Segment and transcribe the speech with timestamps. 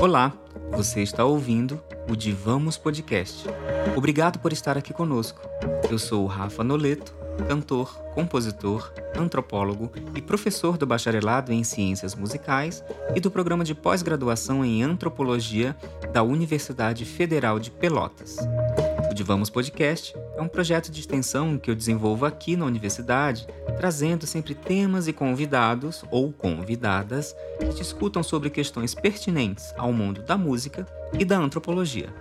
[0.00, 0.32] Olá,
[0.70, 3.48] você está ouvindo o Divamos Podcast.
[3.96, 5.40] Obrigado por estar aqui conosco.
[5.90, 7.12] Eu sou o Rafa Noleto,
[7.48, 12.84] cantor, compositor, antropólogo e professor do bacharelado em Ciências Musicais
[13.16, 15.76] e do programa de pós-graduação em Antropologia
[16.12, 18.36] da Universidade Federal de Pelotas.
[19.16, 23.46] O Divamos Podcast é um projeto de extensão que eu desenvolvo aqui na universidade,
[23.78, 30.36] trazendo sempre temas e convidados ou convidadas que discutam sobre questões pertinentes ao mundo da
[30.36, 30.86] música
[31.18, 32.12] e da antropologia.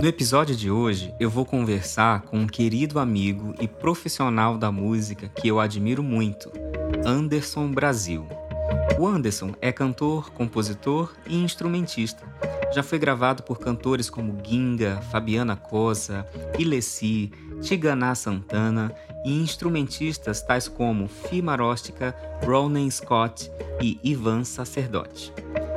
[0.00, 5.28] No episódio de hoje, eu vou conversar com um querido amigo e profissional da música
[5.28, 6.52] que eu admiro muito,
[7.04, 8.37] Anderson Brasil.
[8.98, 12.24] O Anderson é cantor, compositor e instrumentista.
[12.74, 16.26] Já foi gravado por cantores como Ginga, Fabiana Cosa,
[16.58, 17.30] Ilessi,
[17.62, 18.92] Tiganá Santana
[19.24, 25.32] e instrumentistas tais como Fi Maróstica, Ronan Scott e Ivan Sacerdote.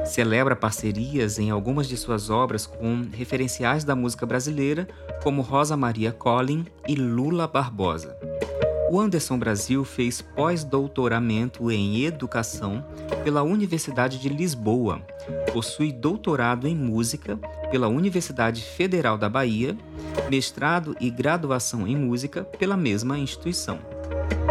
[0.06, 4.88] Celebra parcerias em algumas de suas obras com referenciais da música brasileira,
[5.24, 8.18] como Rosa Maria Collin e Lula Barbosa.
[8.92, 12.86] O Anderson Brasil fez pós-doutoramento em educação
[13.23, 15.02] pela Universidade de Lisboa,
[15.53, 17.39] possui doutorado em música
[17.72, 19.78] pela Universidade Federal da Bahia,
[20.30, 23.80] mestrado e graduação em música pela mesma instituição.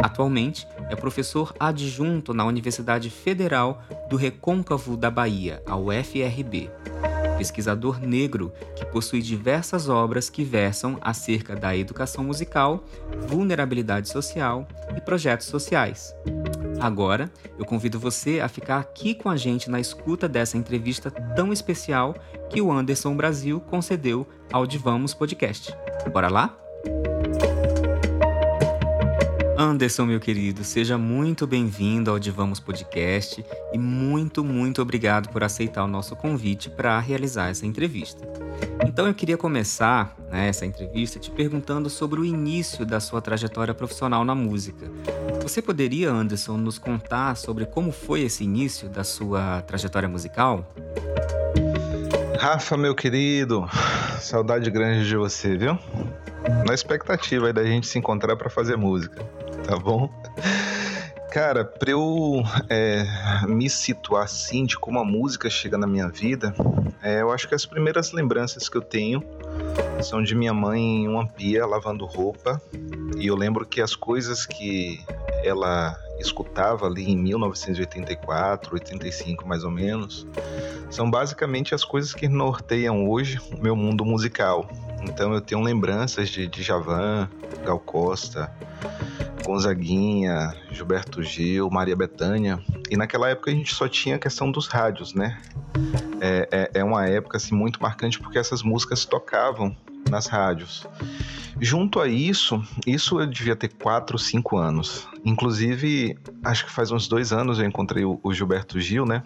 [0.02, 6.70] Atualmente, é professor adjunto na Universidade Federal do Recôncavo da Bahia, a UFRB.
[7.40, 12.84] Pesquisador negro que possui diversas obras que versam acerca da educação musical,
[13.28, 16.14] vulnerabilidade social e projetos sociais.
[16.78, 21.50] Agora, eu convido você a ficar aqui com a gente na escuta dessa entrevista tão
[21.50, 22.14] especial
[22.50, 25.74] que o Anderson Brasil concedeu ao Divamos Podcast.
[26.12, 26.58] Bora lá?
[29.60, 33.44] Anderson, meu querido, seja muito bem-vindo ao Divamos Podcast
[33.74, 38.26] e muito, muito obrigado por aceitar o nosso convite para realizar essa entrevista.
[38.86, 43.74] Então eu queria começar né, essa entrevista te perguntando sobre o início da sua trajetória
[43.74, 44.90] profissional na música.
[45.42, 50.66] Você poderia, Anderson, nos contar sobre como foi esse início da sua trajetória musical?
[52.40, 53.68] Rafa, meu querido,
[54.18, 55.78] saudade grande de você, viu?
[56.66, 59.22] Na expectativa aí da gente se encontrar para fazer música
[59.70, 60.10] tá bom?
[61.30, 63.04] Cara, pra eu é,
[63.46, 66.52] me situar assim de como a música chega na minha vida,
[67.00, 69.22] é, eu acho que as primeiras lembranças que eu tenho
[70.02, 72.60] são de minha mãe em uma pia lavando roupa.
[73.16, 75.04] E eu lembro que as coisas que
[75.44, 80.26] ela escutava ali em 1984, 85 mais ou menos,
[80.90, 84.68] são basicamente as coisas que norteiam hoje o meu mundo musical.
[85.02, 87.28] Então eu tenho lembranças de, de Javan,
[87.64, 88.52] Gal Costa,
[89.44, 92.60] Gonzaguinha, Gilberto Gil, Maria Bethânia.
[92.90, 95.40] E naquela época a gente só tinha a questão dos rádios, né?
[96.20, 99.74] É, é, é uma época assim, muito marcante porque essas músicas tocavam
[100.08, 100.86] nas rádios.
[101.60, 105.08] Junto a isso, isso eu devia ter 4, 5 anos.
[105.24, 109.22] Inclusive, acho que faz uns dois anos eu encontrei o, Gilberto Gil, né?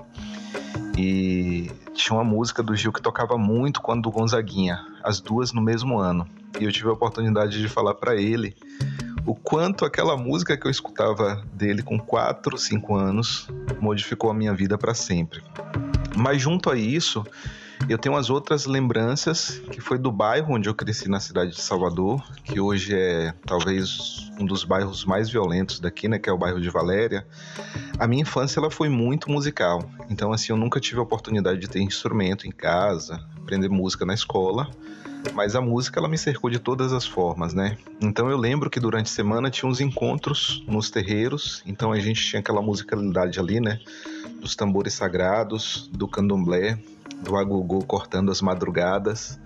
[0.97, 5.61] E tinha uma música do Gil que tocava muito quando o Gonzaguinha, as duas no
[5.61, 6.29] mesmo ano.
[6.61, 8.57] E eu tive a oportunidade de falar para ele
[9.27, 13.49] o quanto aquela música que eu escutava dele com 4, 5 anos
[13.81, 15.43] modificou a minha vida para sempre.
[16.17, 17.25] Mas junto a isso,
[17.89, 21.61] eu tenho as outras lembranças que foi do bairro onde eu cresci na cidade de
[21.61, 26.39] Salvador, que hoje é talvez um dos bairros mais violentos daqui, né, que é o
[26.39, 27.27] bairro de Valéria.
[27.99, 29.89] A minha infância ela foi muito musical.
[30.09, 34.15] Então assim, eu nunca tive a oportunidade de ter instrumento em casa, aprender música na
[34.15, 34.71] escola
[35.33, 37.79] mas a música ela me cercou de todas as formas, né?
[38.01, 42.23] Então eu lembro que durante a semana tinha uns encontros nos terreiros, então a gente
[42.23, 43.81] tinha aquela musicalidade ali, né?
[44.45, 46.79] Dos tambores sagrados, do candomblé,
[47.23, 49.41] do agogô cortando as madrugadas.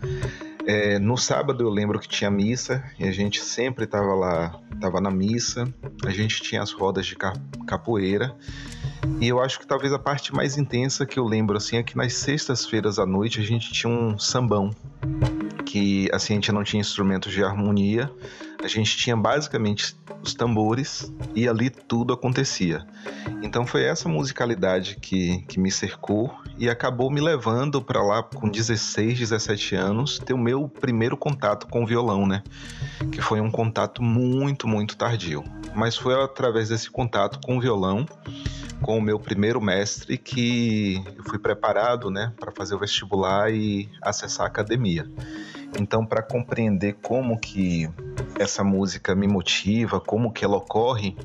[0.67, 5.01] É, no sábado eu lembro que tinha missa e a gente sempre estava lá, estava
[5.01, 5.73] na missa.
[6.05, 7.17] A gente tinha as rodas de
[7.65, 8.37] capoeira
[9.21, 11.97] e eu acho que talvez a parte mais intensa que eu lembro assim é que
[11.97, 14.73] nas sextas-feiras à noite a gente tinha um sambão
[15.69, 18.11] que assim a gente não tinha instrumentos de harmonia,
[18.65, 22.87] a gente tinha basicamente os tambores e ali tudo acontecia.
[23.43, 28.49] Então foi essa musicalidade que, que me cercou e acabou me levando para lá com
[28.49, 32.43] 16, 17 anos ter o meu primeiro contato com o violão, né?
[33.13, 35.45] Que foi um contato muito, muito tardio.
[35.75, 38.07] Mas foi através desse contato com o violão
[38.81, 43.89] com o meu primeiro mestre que eu fui preparado, né, para fazer o vestibular e
[44.01, 45.11] acessar a academia.
[45.79, 47.89] Então, para compreender como que
[48.39, 51.17] essa música me motiva, como que ela ocorre,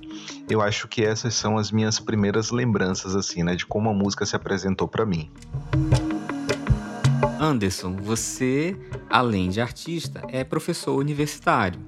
[0.50, 4.26] eu acho que essas são as minhas primeiras lembranças assim, né, de como a música
[4.26, 5.30] se apresentou para mim.
[7.40, 8.78] Anderson, você,
[9.10, 11.80] além de artista, é professor universitário.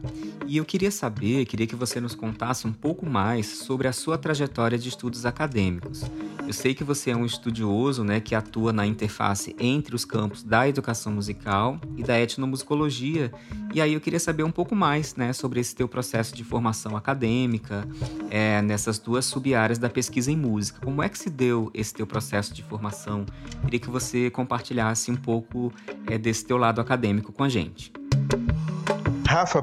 [0.48, 4.18] E eu queria saber, queria que você nos contasse um pouco mais sobre a sua
[4.18, 6.04] trajetória de estudos acadêmicos.
[6.46, 10.44] Eu sei que você é um estudioso, né, que atua na interface entre os campos
[10.44, 13.34] da educação musical e da etnomusicologia.
[13.74, 16.96] E aí eu queria saber um pouco mais, né, sobre esse teu processo de formação
[16.96, 17.88] acadêmica,
[18.30, 20.80] é, nessas duas sub-áreas da pesquisa em música.
[20.80, 23.26] Como é que se deu esse teu processo de formação?
[23.64, 25.74] Queria que você compartilhasse um pouco
[26.06, 27.92] é, desse teu lado acadêmico com a gente.
[29.28, 29.62] Rafa,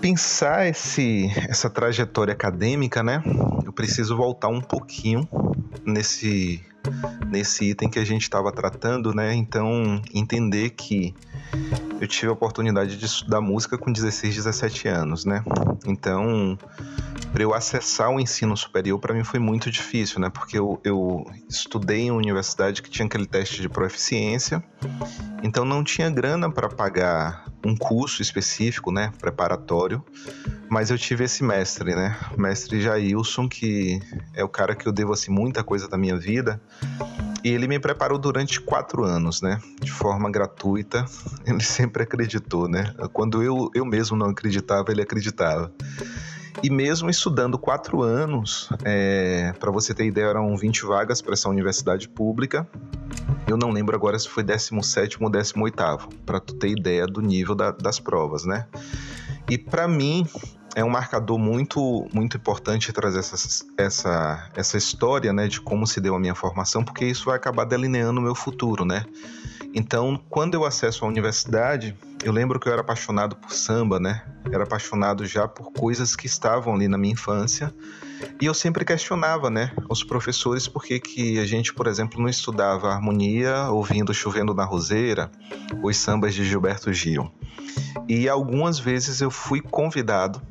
[0.00, 3.22] pensar esse, essa trajetória acadêmica, né,
[3.64, 5.28] eu preciso voltar um pouquinho
[5.84, 6.64] nesse,
[7.26, 9.34] nesse item que a gente estava tratando, né?
[9.34, 11.14] Então, entender que
[12.00, 15.42] eu tive a oportunidade de estudar música com 16, 17 anos, né?
[15.86, 16.58] Então,
[17.32, 20.30] para eu acessar o ensino superior, para mim foi muito difícil, né?
[20.30, 24.62] Porque eu, eu estudei em uma universidade que tinha aquele teste de proficiência,
[25.42, 29.12] então não tinha grana para pagar um curso específico, né?
[29.20, 30.04] Preparatório,
[30.68, 32.16] mas eu tive esse mestre, né?
[32.36, 34.00] Mestre Jailson, que
[34.34, 36.60] é o cara que eu devo assim, muita coisa da minha vida.
[37.44, 39.60] E ele me preparou durante quatro anos, né?
[39.80, 41.04] De forma gratuita.
[41.46, 42.94] Ele sempre acreditou, né?
[43.12, 45.72] Quando eu, eu mesmo não acreditava, ele acreditava.
[46.62, 51.48] E mesmo estudando quatro anos, é, para você ter ideia, eram 20 vagas para essa
[51.48, 52.66] universidade pública.
[53.46, 57.54] Eu não lembro agora se foi 17 ou 18, para tu ter ideia do nível
[57.54, 58.66] da, das provas, né?
[59.48, 60.26] E para mim,
[60.74, 66.00] é um marcador muito muito importante trazer essa, essa, essa história né, de como se
[66.00, 69.04] deu a minha formação, porque isso vai acabar delineando o meu futuro, né?
[69.74, 74.24] Então, quando eu acesso a universidade, eu lembro que eu era apaixonado por samba, né?
[74.50, 77.72] Era apaixonado já por coisas que estavam ali na minha infância.
[78.40, 82.28] E eu sempre questionava, né, os professores por que, que a gente, por exemplo, não
[82.28, 85.30] estudava harmonia ouvindo Chovendo na Roseira,
[85.82, 87.30] os sambas de Gilberto Gil.
[88.08, 90.42] E algumas vezes eu fui convidado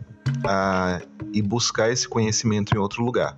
[0.46, 1.02] a
[1.34, 3.38] ir buscar esse conhecimento em outro lugar.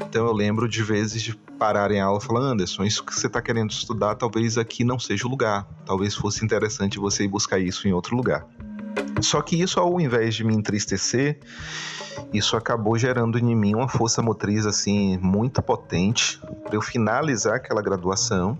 [0.00, 3.26] Então eu lembro de vezes de parar em aula e falar, Anderson, isso que você
[3.26, 5.66] está querendo estudar, talvez aqui não seja o lugar.
[5.84, 8.46] Talvez fosse interessante você ir buscar isso em outro lugar.
[9.22, 11.40] Só que isso, ao invés de me entristecer,
[12.32, 17.82] isso acabou gerando em mim uma força motriz assim muito potente para eu finalizar aquela
[17.82, 18.58] graduação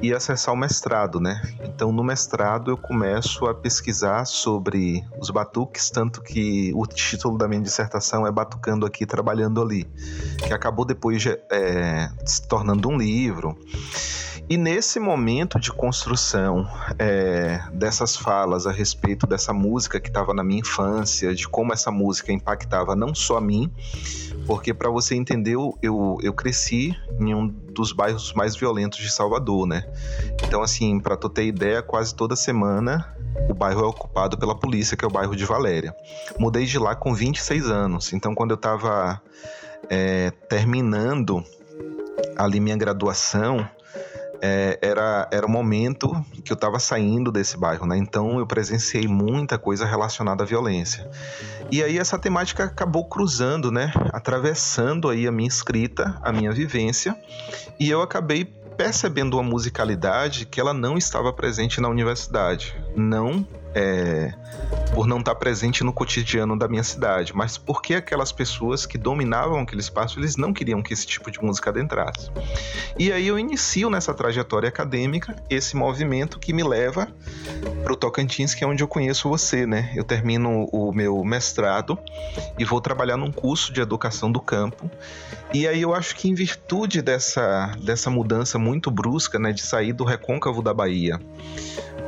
[0.00, 1.40] e acessar o mestrado, né?
[1.62, 7.46] Então, no mestrado, eu começo a pesquisar sobre os batuques, tanto que o título da
[7.46, 9.84] minha dissertação é Batucando Aqui, Trabalhando Ali,
[10.44, 13.56] que acabou depois é, se tornando um livro.
[14.52, 16.68] E nesse momento de construção
[16.98, 21.90] é, dessas falas a respeito dessa música que estava na minha infância, de como essa
[21.90, 23.72] música impactava não só a mim,
[24.46, 29.66] porque para você entender, eu, eu cresci em um dos bairros mais violentos de Salvador,
[29.66, 29.90] né?
[30.46, 33.10] Então, assim, para tu ter ideia, quase toda semana
[33.48, 35.96] o bairro é ocupado pela polícia, que é o bairro de Valéria.
[36.38, 39.18] Mudei de lá com 26 anos, então quando eu estava
[39.88, 41.42] é, terminando
[42.36, 43.66] ali minha graduação,
[44.42, 46.10] é, era, era o momento
[46.44, 47.96] que eu estava saindo desse bairro, né?
[47.96, 51.08] Então eu presenciei muita coisa relacionada à violência.
[51.70, 53.92] E aí essa temática acabou cruzando, né?
[54.12, 57.16] Atravessando aí a minha escrita, a minha vivência,
[57.78, 58.44] e eu acabei
[58.76, 62.74] percebendo uma musicalidade que ela não estava presente na universidade.
[62.96, 64.32] Não é,
[64.94, 69.60] por não estar presente no cotidiano da minha cidade, mas porque aquelas pessoas que dominavam
[69.60, 72.30] aquele espaço, eles não queriam que esse tipo de música adentrasse.
[72.98, 77.08] E aí eu inicio nessa trajetória acadêmica esse movimento que me leva
[77.82, 79.92] para o Tocantins, que é onde eu conheço você, né?
[79.94, 81.98] Eu termino o meu mestrado
[82.58, 84.90] e vou trabalhar num curso de educação do campo.
[85.52, 89.92] E aí eu acho que em virtude dessa, dessa mudança muito brusca, né, de sair
[89.92, 91.20] do recôncavo da Bahia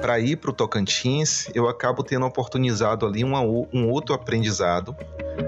[0.05, 4.95] para ir para o Tocantins, eu acabo tendo oportunizado ali uma, um outro aprendizado.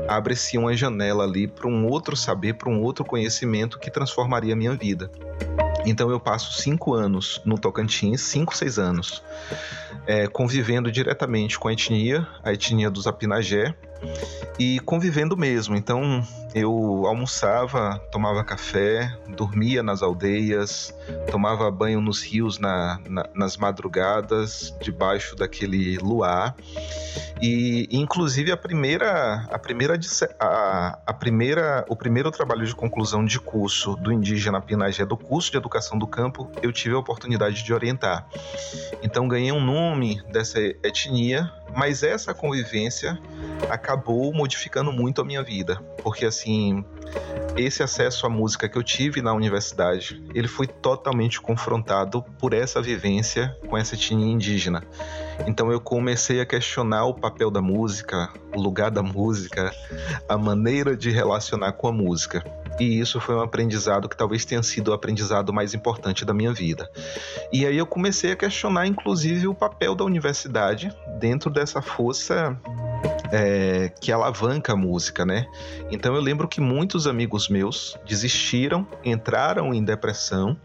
[0.09, 4.57] Abre-se uma janela ali para um outro saber, para um outro conhecimento que transformaria a
[4.57, 5.11] minha vida.
[5.85, 9.23] Então eu passo cinco anos no Tocantins, cinco, seis anos,
[10.07, 13.75] é, convivendo diretamente com a etnia, a etnia dos Apinagé,
[14.59, 15.77] e convivendo mesmo.
[15.77, 16.23] Então
[16.55, 20.95] eu almoçava, tomava café, dormia nas aldeias,
[21.31, 26.57] tomava banho nos rios na, na, nas madrugadas, debaixo daquele luar.
[27.41, 29.99] E inclusive a primeira, a primeira,
[30.41, 35.51] a, a primeira, o primeiro trabalho de conclusão de curso do indígena Pinagé, do curso
[35.51, 38.27] de educação do campo, eu tive a oportunidade de orientar.
[39.03, 43.19] Então ganhei um nome dessa etnia mas essa convivência
[43.69, 46.83] acabou modificando muito a minha vida, porque assim,
[47.57, 52.81] esse acesso à música que eu tive na universidade, ele foi totalmente confrontado por essa
[52.81, 54.83] vivência com essa etnia indígena.
[55.47, 59.71] Então eu comecei a questionar o papel da música, o lugar da música,
[60.29, 62.43] a maneira de relacionar com a música.
[62.79, 66.53] E isso foi um aprendizado que talvez tenha sido o aprendizado mais importante da minha
[66.53, 66.91] vida.
[67.53, 72.59] E aí eu comecei a questionar, inclusive, o papel da universidade dentro dessa força
[73.33, 75.47] é, que alavanca a música, né?
[75.91, 80.57] Então eu lembro que muitos amigos meus desistiram, entraram em depressão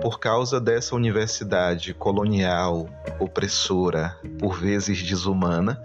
[0.00, 2.88] por causa dessa universidade colonial,
[3.18, 5.82] opressora, por vezes desumana.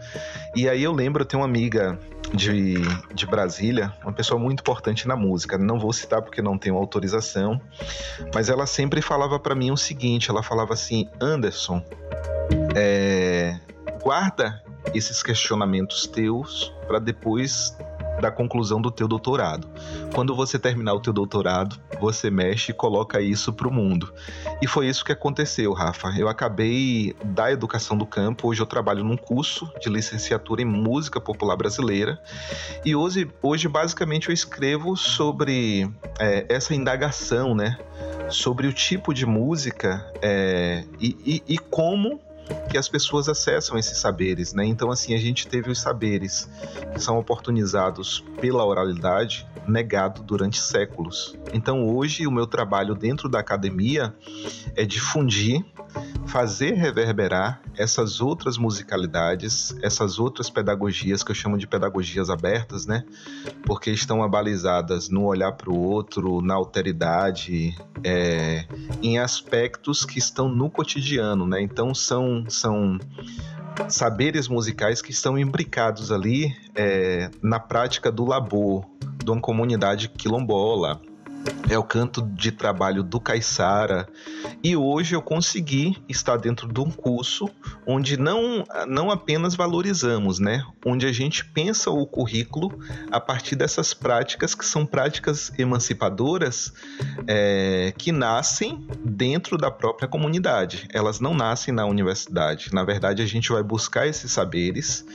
[0.55, 1.99] E aí eu lembro, eu tenho uma amiga
[2.33, 2.75] de,
[3.13, 5.57] de Brasília, uma pessoa muito importante na música.
[5.57, 7.59] Não vou citar porque não tenho autorização,
[8.33, 11.83] mas ela sempre falava para mim o seguinte: ela falava assim, Anderson,
[12.75, 13.59] é,
[14.01, 14.63] guarda
[14.93, 17.75] esses questionamentos teus para depois
[18.21, 19.67] da conclusão do teu doutorado.
[20.13, 24.13] Quando você terminar o teu doutorado, você mexe e coloca isso para o mundo.
[24.61, 26.13] E foi isso que aconteceu, Rafa.
[26.17, 31.19] Eu acabei da educação do campo, hoje eu trabalho num curso de licenciatura em música
[31.19, 32.21] popular brasileira
[32.83, 37.77] e hoje, hoje basicamente eu escrevo sobre é, essa indagação, né?
[38.29, 42.19] Sobre o tipo de música é, e, e, e como
[42.69, 44.65] que as pessoas acessam esses saberes, né?
[44.65, 46.49] Então, assim, a gente teve os saberes
[46.93, 51.37] que são oportunizados pela oralidade negado durante séculos.
[51.53, 54.13] Então, hoje, o meu trabalho dentro da academia
[54.75, 55.65] é difundir
[56.27, 63.03] fazer reverberar essas outras musicalidades, essas outras pedagogias que eu chamo de pedagogias abertas, né?
[63.63, 68.65] Porque estão abalizadas no olhar para o outro, na alteridade, é,
[69.01, 71.61] em aspectos que estão no cotidiano, né?
[71.61, 72.97] Então são são
[73.89, 78.85] saberes musicais que estão imbricados ali é, na prática do labor
[79.23, 81.01] de uma comunidade quilombola,
[81.69, 84.07] é o canto de trabalho do Caissara.
[84.63, 87.49] E hoje eu consegui estar dentro de um curso
[87.85, 90.65] onde não, não apenas valorizamos, né?
[90.85, 92.79] Onde a gente pensa o currículo
[93.11, 96.73] a partir dessas práticas que são práticas emancipadoras
[97.27, 100.87] é, que nascem dentro da própria comunidade.
[100.93, 102.73] Elas não nascem na universidade.
[102.73, 105.05] Na verdade, a gente vai buscar esses saberes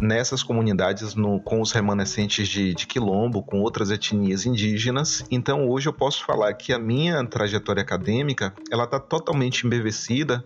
[0.00, 5.24] nessas comunidades no, com os remanescentes de, de quilombo, com outras etnias indígenas.
[5.30, 10.44] Então, hoje eu posso falar que a minha trajetória acadêmica ela está totalmente embevecida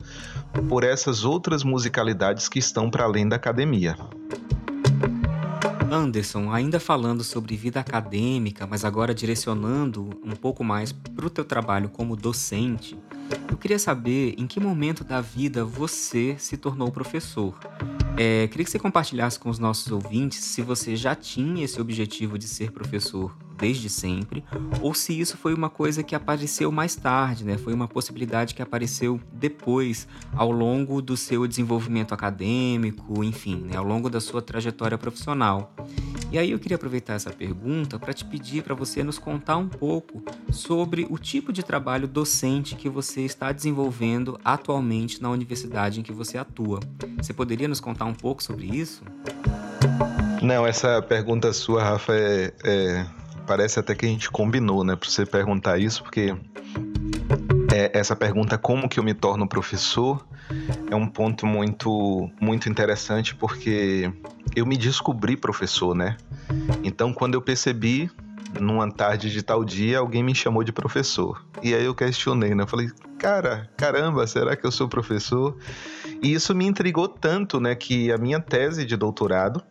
[0.68, 3.96] por essas outras musicalidades que estão para além da academia.
[5.90, 11.44] Anderson, ainda falando sobre vida acadêmica, mas agora direcionando um pouco mais para o teu
[11.44, 12.96] trabalho como docente,
[13.50, 17.58] eu queria saber em que momento da vida você se tornou professor.
[18.16, 22.38] É, queria que você compartilhasse com os nossos ouvintes se você já tinha esse objetivo
[22.38, 24.42] de ser professor desde sempre,
[24.80, 27.58] ou se isso foi uma coisa que apareceu mais tarde, né?
[27.58, 33.76] Foi uma possibilidade que apareceu depois, ao longo do seu desenvolvimento acadêmico, enfim, né?
[33.76, 35.74] ao longo da sua trajetória profissional.
[36.32, 39.68] E aí eu queria aproveitar essa pergunta para te pedir para você nos contar um
[39.68, 40.22] pouco
[40.52, 46.12] sobre o tipo de trabalho docente que você está desenvolvendo atualmente na universidade em que
[46.12, 46.78] você atua.
[47.16, 49.02] Você poderia nos contar um pouco sobre isso?
[50.40, 53.06] Não, essa pergunta sua, Rafa, é, é
[53.44, 56.36] parece até que a gente combinou, né, para você perguntar isso, porque
[57.80, 60.26] é, essa pergunta como que eu me torno professor
[60.90, 64.12] é um ponto muito muito interessante porque
[64.54, 66.16] eu me descobri professor, né?
[66.84, 68.10] Então quando eu percebi
[68.60, 72.64] numa tarde de tal dia alguém me chamou de professor e aí eu questionei, né?
[72.64, 75.56] Eu falei, cara, caramba, será que eu sou professor?
[76.22, 79.62] E isso me intrigou tanto, né, que a minha tese de doutorado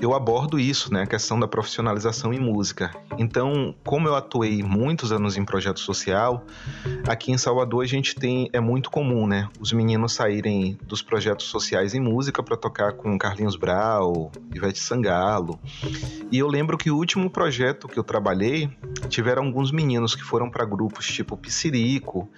[0.00, 2.94] eu abordo isso, né, a questão da profissionalização em música.
[3.18, 6.44] Então, como eu atuei muitos anos em projeto social,
[7.06, 11.46] aqui em Salvador a gente tem é muito comum, né, os meninos saírem dos projetos
[11.46, 15.58] sociais em música para tocar com Carlinhos Brau, Ivete Sangalo.
[16.30, 18.70] E eu lembro que o último projeto que eu trabalhei
[19.08, 22.28] tiveram alguns meninos que foram para grupos tipo Piscirico,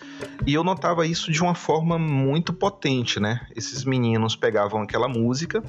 [0.47, 3.41] e eu notava isso de uma forma muito potente, né?
[3.55, 5.63] Esses meninos pegavam aquela música,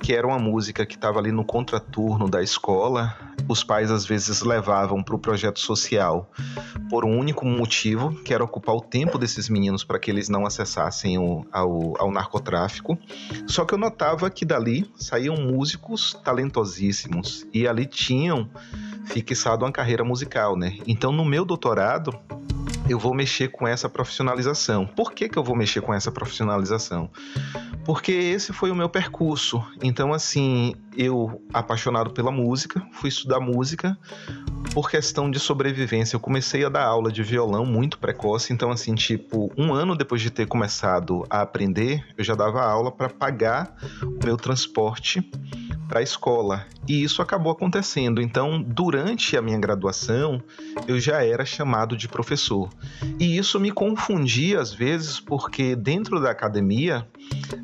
[0.00, 3.14] que era uma música que estava estava ali no contraturno da escola,
[3.46, 6.30] os pais às vezes levavam para o projeto social
[6.88, 10.46] por um único motivo, que era ocupar o tempo desses meninos para que eles não
[10.46, 12.98] acessassem o, ao, ao narcotráfico.
[13.46, 18.48] Só que eu notava que dali saíam músicos talentosíssimos e ali tinham
[19.04, 20.78] fixado uma carreira musical, né?
[20.86, 22.18] Então, no meu doutorado,
[22.88, 24.86] eu vou mexer com essa profissionalização.
[24.86, 27.10] Por que, que eu vou mexer com essa profissionalização?
[27.84, 29.64] Porque esse foi o meu percurso.
[29.82, 33.96] Então, assim, eu, apaixonado pela música, fui estudar música
[34.72, 36.16] por questão de sobrevivência.
[36.16, 38.52] Eu comecei a dar aula de violão muito precoce.
[38.52, 42.90] Então, assim, tipo, um ano depois de ter começado a aprender, eu já dava aula
[42.90, 45.28] para pagar o meu transporte
[45.92, 46.64] para a escola.
[46.88, 48.22] E isso acabou acontecendo.
[48.22, 50.42] Então, durante a minha graduação,
[50.88, 52.70] eu já era chamado de professor.
[53.20, 57.06] E isso me confundia às vezes, porque dentro da academia,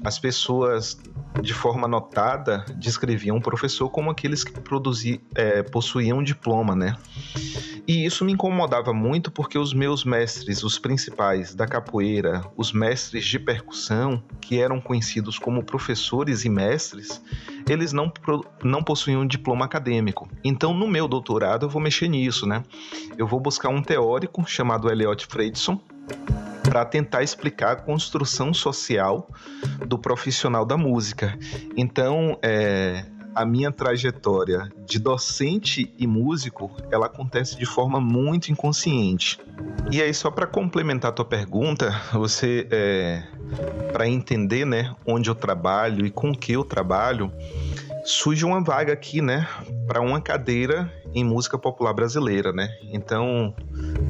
[0.05, 1.01] as pessoas
[1.41, 6.97] de forma notada descreviam o professor como aqueles que produzi, é, possuíam um diploma, né?
[7.87, 13.25] E isso me incomodava muito porque os meus mestres, os principais da capoeira, os mestres
[13.25, 17.23] de percussão, que eram conhecidos como professores e mestres,
[17.67, 18.13] eles não,
[18.63, 20.29] não possuíam um diploma acadêmico.
[20.45, 22.63] Então, no meu doutorado, eu vou mexer nisso, né?
[23.17, 25.81] Eu vou buscar um teórico chamado Eliot Freidson
[26.79, 29.29] para tentar explicar a construção social
[29.85, 31.37] do profissional da música.
[31.77, 33.05] Então, é,
[33.35, 39.41] a minha trajetória de docente e músico, ela acontece de forma muito inconsciente.
[39.91, 43.25] E aí, só para complementar a tua pergunta, você, é,
[43.93, 47.33] para entender, né, onde eu trabalho e com que eu trabalho,
[48.09, 49.47] surge uma vaga aqui, né,
[49.87, 52.69] para uma cadeira em música popular brasileira, né?
[52.93, 53.55] Então,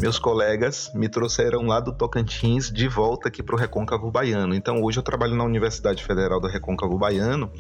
[0.01, 4.55] meus colegas me trouxeram lá do Tocantins de volta aqui para o Recôncavo Baiano.
[4.55, 7.51] Então, hoje eu trabalho na Universidade Federal do Recôncavo Baiano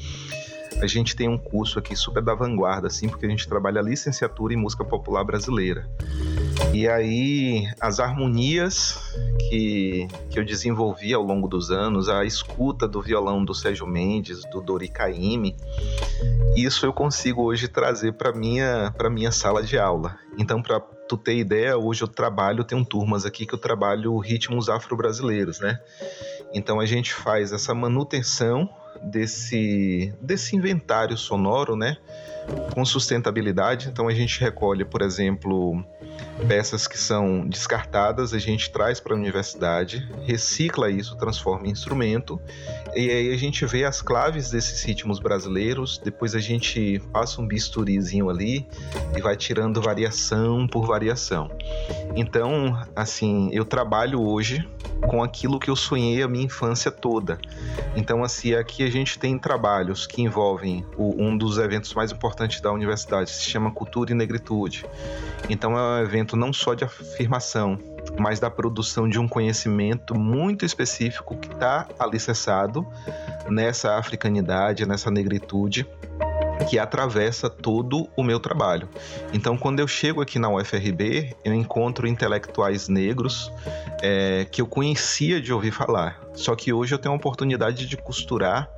[0.80, 4.54] a gente tem um curso aqui super da vanguarda, assim, porque a gente trabalha licenciatura
[4.54, 5.88] em música popular brasileira.
[6.72, 8.98] E aí, as harmonias
[9.48, 14.42] que, que eu desenvolvi ao longo dos anos, a escuta do violão do Sérgio Mendes,
[14.50, 15.56] do Dori Caymmi,
[16.56, 20.18] isso eu consigo hoje trazer para minha para minha sala de aula.
[20.36, 24.68] Então, para tu ter ideia, hoje eu trabalho, tenho turmas aqui que eu trabalho ritmos
[24.68, 25.80] afro-brasileiros, né?
[26.52, 28.68] Então a gente faz essa manutenção
[29.02, 31.96] desse, desse inventário sonoro, né?
[32.72, 33.88] Com sustentabilidade.
[33.88, 35.84] Então a gente recolhe, por exemplo,
[36.46, 42.40] peças que são descartadas, a gente traz para a universidade, recicla isso, transforma em instrumento,
[42.94, 47.46] e aí a gente vê as claves desses ritmos brasileiros, depois a gente passa um
[47.46, 48.66] bisturizinho ali
[49.16, 51.50] e vai tirando variação por variação.
[52.14, 54.66] Então, assim, eu trabalho hoje
[55.06, 57.38] com aquilo que eu sonhei a minha infância toda.
[57.94, 62.60] Então, assim, aqui a gente tem trabalhos que envolvem o, um dos eventos mais importantes
[62.60, 64.84] da universidade, se chama Cultura e Negritude.
[65.48, 67.78] Então, é um evento não só de afirmação,
[68.18, 72.86] mas da produção de um conhecimento muito específico que está alicerçado
[73.48, 75.86] nessa africanidade, nessa negritude
[76.68, 78.88] que atravessa todo o meu trabalho.
[79.32, 83.50] Então, quando eu chego aqui na UFRB, eu encontro intelectuais negros
[84.02, 86.20] é, que eu conhecia de ouvir falar.
[86.34, 88.68] Só que hoje eu tenho a oportunidade de costurar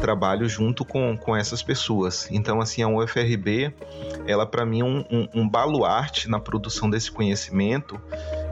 [0.00, 2.28] trabalho junto com, com essas pessoas.
[2.30, 3.72] Então, assim, a UFRB,
[4.26, 8.00] ela para mim é um, um, um, baluarte na produção desse conhecimento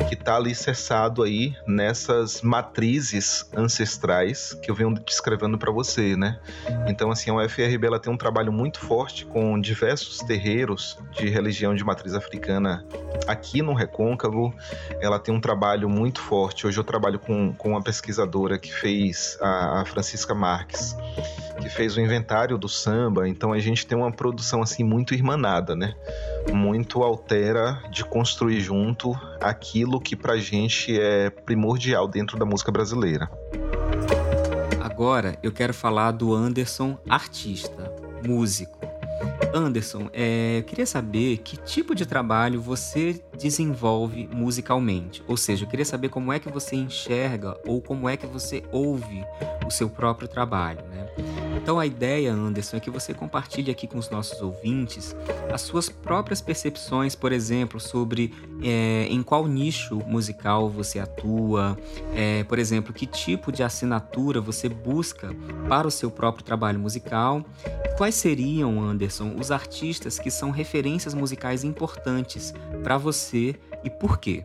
[0.09, 6.38] que está alicerçado aí nessas matrizes ancestrais que eu venho descrevendo para você, né?
[6.87, 11.74] Então, assim, a UFRB ela tem um trabalho muito forte com diversos terreiros de religião
[11.74, 12.85] de matriz africana
[13.26, 14.54] aqui no Recôncavo.
[15.00, 16.66] Ela tem um trabalho muito forte.
[16.66, 20.96] Hoje eu trabalho com, com uma pesquisadora que fez a, a Francisca Marques
[21.61, 25.77] que fez o inventário do samba, então a gente tem uma produção assim muito irmanada,
[25.77, 25.94] né?
[26.53, 33.31] Muito altera de construir junto aquilo que pra gente é primordial dentro da música brasileira.
[34.81, 37.92] Agora eu quero falar do Anderson artista,
[38.27, 38.79] músico.
[39.55, 45.22] Anderson, é, eu queria saber que tipo de trabalho você desenvolve musicalmente.
[45.26, 48.62] Ou seja, eu queria saber como é que você enxerga ou como é que você
[48.70, 49.24] ouve
[49.66, 51.09] o seu próprio trabalho, né?
[51.57, 55.14] Então a ideia, Anderson, é que você compartilhe aqui com os nossos ouvintes
[55.53, 61.76] as suas próprias percepções, por exemplo, sobre é, em qual nicho musical você atua,
[62.14, 65.35] é, por exemplo, que tipo de assinatura você busca
[65.68, 67.44] para o seu próprio trabalho musical.
[67.96, 73.30] Quais seriam, Anderson, os artistas que são referências musicais importantes para você
[73.85, 74.45] e por quê?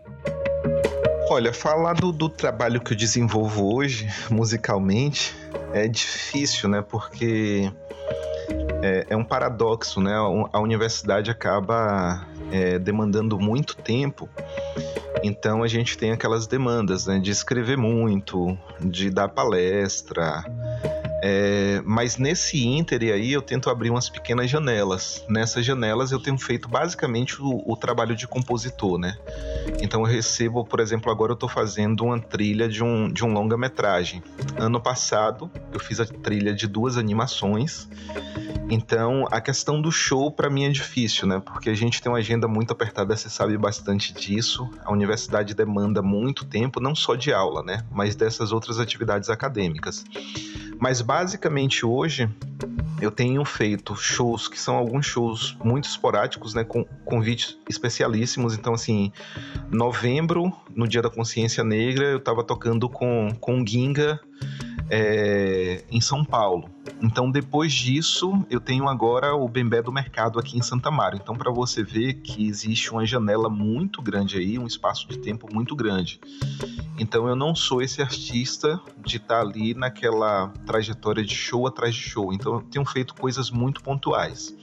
[1.29, 5.35] Olha, falar do, do, trabalho que eu desenvolvo hoje, musicalmente,
[5.73, 6.81] é difícil, né?
[6.81, 7.71] Porque
[8.81, 10.13] é, é um paradoxo, né?
[10.53, 14.29] A universidade acaba é, demandando muito tempo,
[15.23, 17.17] então a gente tem aquelas demandas, né?
[17.19, 20.45] De escrever muito, de dar palestra,
[21.27, 25.25] É, mas nesse ínter aí eu tento abrir umas pequenas janelas.
[25.27, 29.17] Nessas janelas eu tenho feito basicamente o, o trabalho de compositor, né?
[29.81, 33.33] Então eu recebo, por exemplo, agora eu estou fazendo uma trilha de um, de um
[33.33, 34.21] longa-metragem.
[34.55, 37.89] Ano passado eu fiz a trilha de duas animações.
[38.69, 41.41] Então a questão do show para mim é difícil, né?
[41.43, 44.69] Porque a gente tem uma agenda muito apertada, você sabe bastante disso.
[44.83, 47.83] A universidade demanda muito tempo, não só de aula, né?
[47.91, 50.03] Mas dessas outras atividades acadêmicas.
[50.79, 52.29] Mas basicamente hoje
[53.01, 58.55] eu tenho feito shows que são alguns shows muito esporádicos, né, com convites especialíssimos.
[58.55, 59.11] Então, assim,
[59.69, 64.19] novembro, no Dia da Consciência Negra, eu estava tocando com, com Ginga
[64.89, 66.69] é, em São Paulo.
[67.01, 71.19] Então, depois disso, eu tenho agora o Bembé do Mercado aqui em Santa Maria.
[71.21, 75.47] Então, para você ver que existe uma janela muito grande aí, um espaço de tempo
[75.51, 76.19] muito grande.
[76.97, 81.93] Então, eu não sou esse artista de estar tá ali naquela trajetória de show atrás
[81.93, 82.31] de show.
[82.31, 84.55] Então, eu tenho feito coisas muito pontuais.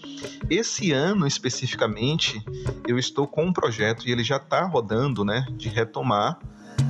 [0.49, 2.43] Esse ano, especificamente,
[2.87, 6.39] eu estou com um projeto e ele já está rodando, né, de retomar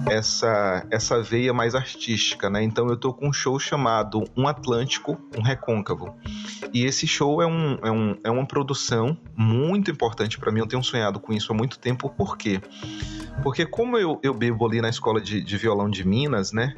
[0.06, 2.62] essa essa veia mais artística, né?
[2.62, 6.14] Então eu tô com um show chamado Um Atlântico, um Recôncavo.
[6.72, 10.60] E esse show é, um, é, um, é uma produção muito importante para mim.
[10.60, 12.08] Eu tenho sonhado com isso há muito tempo.
[12.08, 12.60] Por quê?
[13.42, 16.74] Porque como eu, eu bebo ali na escola de, de violão de Minas, né?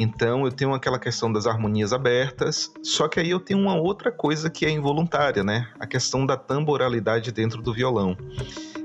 [0.00, 4.10] Então eu tenho aquela questão das harmonias abertas, só que aí eu tenho uma outra
[4.10, 5.68] coisa que é involuntária, né?
[5.78, 8.16] A questão da tamboralidade dentro do violão.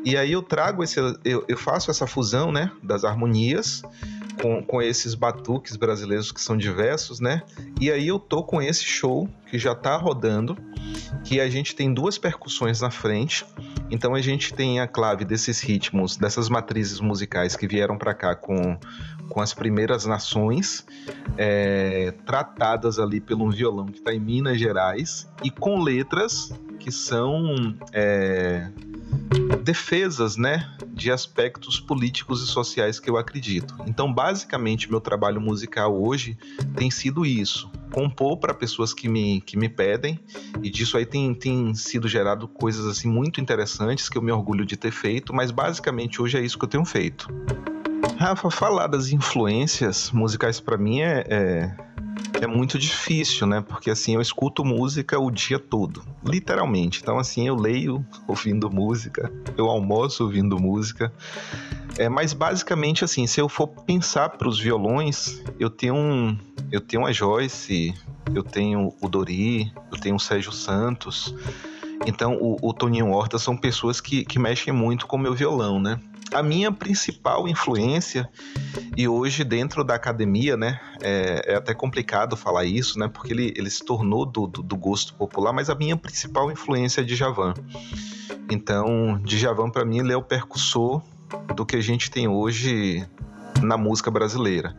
[0.03, 3.83] E aí eu trago esse, eu, eu faço essa fusão, né, das harmonias
[4.41, 7.43] com, com esses batuques brasileiros que são diversos, né?
[7.79, 10.57] E aí eu tô com esse show que já tá rodando,
[11.23, 13.45] que a gente tem duas percussões na frente.
[13.91, 18.35] Então a gente tem a clave desses ritmos, dessas matrizes musicais que vieram para cá
[18.35, 18.77] com,
[19.29, 20.85] com as primeiras nações,
[21.37, 27.75] é, tratadas ali pelo violão que está em Minas Gerais, e com letras que são
[27.91, 28.69] é,
[29.57, 33.75] defesas, né, de aspectos políticos e sociais que eu acredito.
[33.87, 36.37] Então, basicamente, meu trabalho musical hoje
[36.75, 40.19] tem sido isso: compor para pessoas que me, que me pedem,
[40.61, 44.65] e disso aí tem, tem sido gerado coisas assim muito interessantes que eu me orgulho
[44.65, 47.27] de ter feito, mas basicamente hoje é isso que eu tenho feito.
[48.17, 51.75] Rafa, falar das influências musicais para mim é, é
[52.41, 53.61] é muito difícil, né?
[53.61, 57.01] Porque assim, eu escuto música o dia todo, literalmente.
[57.01, 61.11] Então, assim, eu leio ouvindo música, eu almoço ouvindo música.
[61.97, 66.37] É, mas basicamente assim, se eu for pensar para os violões, eu tenho um,
[66.71, 67.93] eu tenho a Joyce,
[68.33, 71.35] eu tenho o Dori, eu tenho o Sérgio Santos.
[72.05, 75.79] Então, o, o Toninho Horta são pessoas que, que mexem muito com o meu violão,
[75.79, 75.99] né?
[76.33, 78.29] A minha principal influência,
[78.95, 83.53] e hoje dentro da academia, né, é, é até complicado falar isso, né, porque ele,
[83.55, 87.15] ele se tornou do, do, do gosto popular, mas a minha principal influência é de
[87.15, 87.53] Javan.
[88.49, 91.01] Então, Djavan para mim ele é o percussor
[91.55, 93.07] do que a gente tem hoje
[93.61, 94.75] na música brasileira.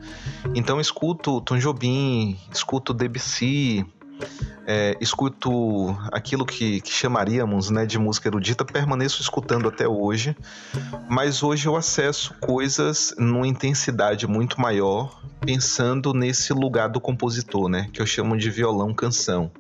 [0.55, 3.85] Então escuto Tom Jobim, escuto Debussy,
[4.67, 10.37] é, escuto aquilo que, que, chamaríamos né, de música erudita, permaneço escutando até hoje,
[11.09, 17.89] mas hoje eu acesso coisas numa intensidade muito maior, pensando nesse lugar do compositor, né,
[17.93, 19.51] que eu chamo de violão-canção.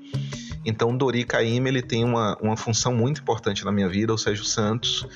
[0.64, 4.44] Então, Dori Caymmi, ele tem uma, uma função muito importante na minha vida, o Sérgio
[4.44, 5.06] Santos,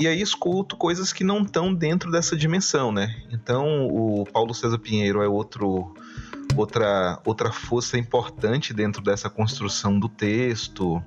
[0.00, 3.16] e aí escuto coisas que não estão dentro dessa dimensão, né?
[3.30, 5.94] Então, o Paulo César Pinheiro é outro
[6.60, 11.02] outra, outra força importante dentro dessa construção do texto.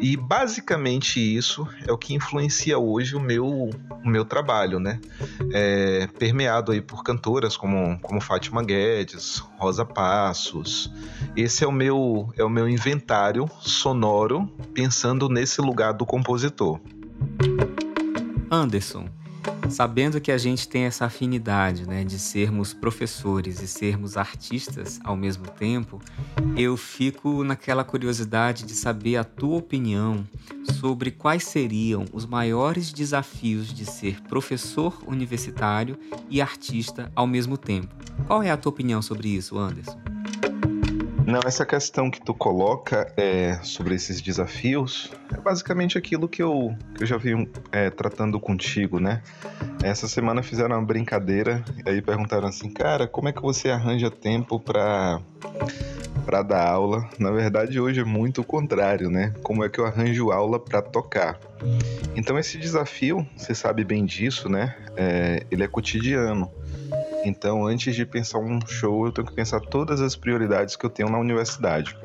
[0.00, 4.98] E basicamente isso é o que influencia hoje o meu, o meu trabalho, né?
[5.52, 10.90] É, permeado aí por cantoras como, como Fátima Guedes, Rosa Passos.
[11.36, 16.80] Esse é o meu é o meu inventário sonoro pensando nesse lugar do compositor.
[18.50, 19.06] Anderson,
[19.68, 25.16] Sabendo que a gente tem essa afinidade né, de sermos professores e sermos artistas ao
[25.16, 26.00] mesmo tempo,
[26.56, 30.26] eu fico naquela curiosidade de saber a tua opinião
[30.80, 35.96] sobre quais seriam os maiores desafios de ser professor universitário
[36.28, 37.94] e artista ao mesmo tempo.
[38.26, 39.98] Qual é a tua opinião sobre isso, Anderson?
[41.26, 46.74] Não, essa questão que tu coloca é, sobre esses desafios é basicamente aquilo que eu,
[46.94, 49.22] que eu já vim é, tratando contigo, né?
[49.82, 54.10] Essa semana fizeram uma brincadeira e aí perguntaram assim, cara, como é que você arranja
[54.10, 55.20] tempo para
[56.24, 57.08] para dar aula?
[57.18, 59.32] Na verdade, hoje é muito o contrário, né?
[59.42, 61.38] Como é que eu arranjo aula para tocar?
[62.14, 64.76] Então esse desafio, você sabe bem disso, né?
[64.96, 66.50] É, ele é cotidiano.
[67.24, 70.90] Então, antes de pensar um show, eu tenho que pensar todas as prioridades que eu
[70.90, 71.96] tenho na universidade.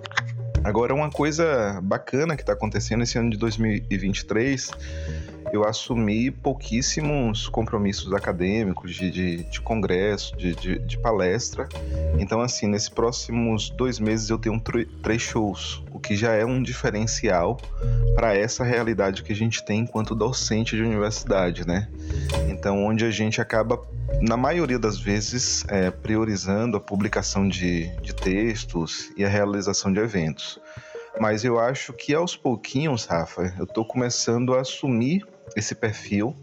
[0.64, 4.72] Agora, uma coisa bacana que está acontecendo esse ano de 2023
[5.56, 11.68] eu assumi pouquíssimos compromissos acadêmicos, de, de, de congresso, de, de, de, palestra.
[12.20, 14.62] Então, assim, nesses próximos dois meses eu tenho
[15.02, 17.58] três shows, o que já é um diferencial
[18.16, 21.88] para essa realidade que a gente tem enquanto docente de universidade, né?
[22.50, 23.82] Então, onde a gente acaba,
[24.22, 30.00] na maioria das vezes, é, priorizando a publicação de, de textos e a realização de
[30.00, 30.60] eventos.
[31.20, 36.36] Mas eu acho que aos pouquinhos, Rafa, eu estou começando a assumir esse perfil,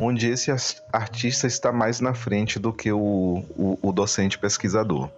[0.00, 0.50] onde esse
[0.92, 5.10] artista está mais na frente do que o, o, o docente pesquisador.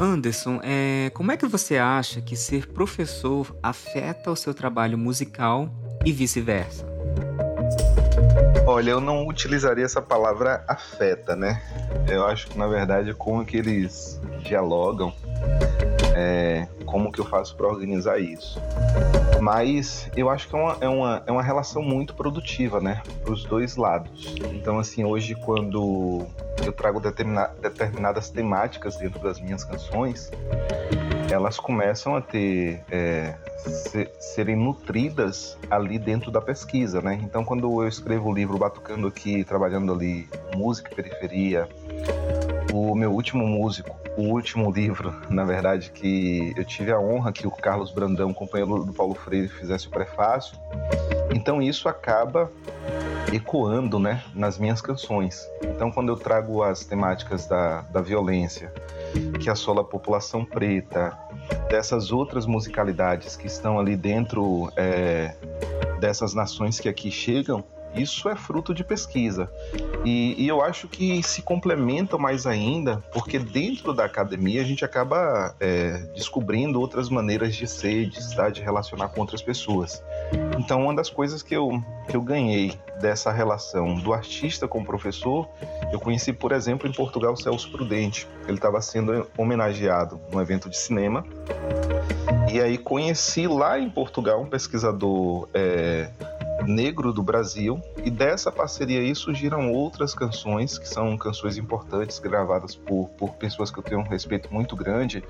[0.00, 5.70] Anderson, é, como é que você acha que ser professor afeta o seu trabalho musical
[6.04, 6.86] e vice-versa?
[8.66, 11.62] Olha, eu não utilizaria essa palavra afeta, né?
[12.08, 15.12] Eu acho que na verdade como que eles dialogam
[16.14, 18.60] é, como que eu faço para organizar isso.
[19.40, 23.02] Mas eu acho que é uma, é uma, é uma relação muito produtiva, né?
[23.22, 24.34] Para os dois lados.
[24.52, 26.26] Então, assim, hoje, quando
[26.64, 30.30] eu trago determina, determinadas temáticas dentro das minhas canções,
[31.30, 32.82] elas começam a ter.
[32.90, 37.18] É, ser, serem nutridas ali dentro da pesquisa, né?
[37.22, 41.68] Então, quando eu escrevo o livro Batucando aqui, trabalhando ali música e periferia,
[42.72, 47.46] o meu último músico, o último livro, na verdade, que eu tive a honra que
[47.46, 50.58] o Carlos Brandão, companheiro do Paulo Freire, fizesse o prefácio.
[51.34, 52.50] Então isso acaba
[53.32, 55.48] ecoando né, nas minhas canções.
[55.62, 58.72] Então, quando eu trago as temáticas da, da violência,
[59.40, 61.16] que assola a população preta,
[61.68, 65.34] dessas outras musicalidades que estão ali dentro é,
[66.00, 69.50] dessas nações que aqui chegam, isso é fruto de pesquisa.
[70.04, 74.84] E, e, eu acho que se complementam mais ainda, porque dentro da academia a gente
[74.84, 80.02] acaba é, descobrindo outras maneiras de ser, de estar, de relacionar com outras pessoas.
[80.58, 84.84] Então, uma das coisas que eu, que eu ganhei dessa relação do artista com o
[84.84, 85.48] professor,
[85.92, 88.28] eu conheci, por exemplo, em Portugal, Celso Prudente.
[88.46, 91.24] Ele estava sendo homenageado num evento de cinema.
[92.52, 95.48] E aí conheci lá em Portugal um pesquisador.
[95.54, 96.10] É,
[96.66, 102.74] negro do Brasil e dessa parceria aí surgiram outras canções que são canções importantes gravadas
[102.74, 105.22] por, por pessoas que eu tenho um respeito muito grande.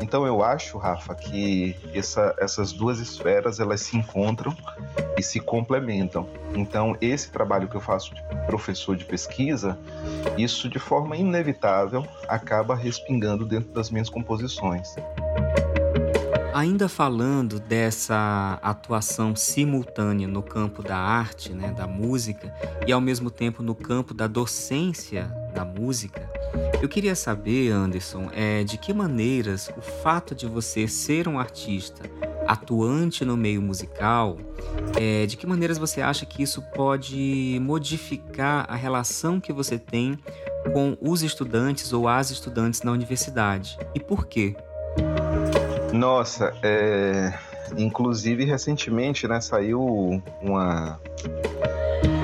[0.00, 4.54] Então eu acho, Rafa, que essa, essas duas esferas elas se encontram
[5.18, 6.28] e se complementam.
[6.54, 9.78] Então esse trabalho que eu faço de professor de pesquisa,
[10.36, 14.94] isso de forma inevitável acaba respingando dentro das minhas composições.
[16.56, 22.50] Ainda falando dessa atuação simultânea no campo da arte, né, da música,
[22.86, 26.26] e ao mesmo tempo no campo da docência da música,
[26.80, 32.10] eu queria saber, Anderson, é, de que maneiras o fato de você ser um artista
[32.46, 34.38] atuante no meio musical,
[34.98, 40.18] é, de que maneiras você acha que isso pode modificar a relação que você tem
[40.72, 43.76] com os estudantes ou as estudantes na universidade?
[43.94, 44.56] E por quê?
[45.96, 47.32] Nossa, é...
[47.76, 51.00] inclusive recentemente, né, saiu uma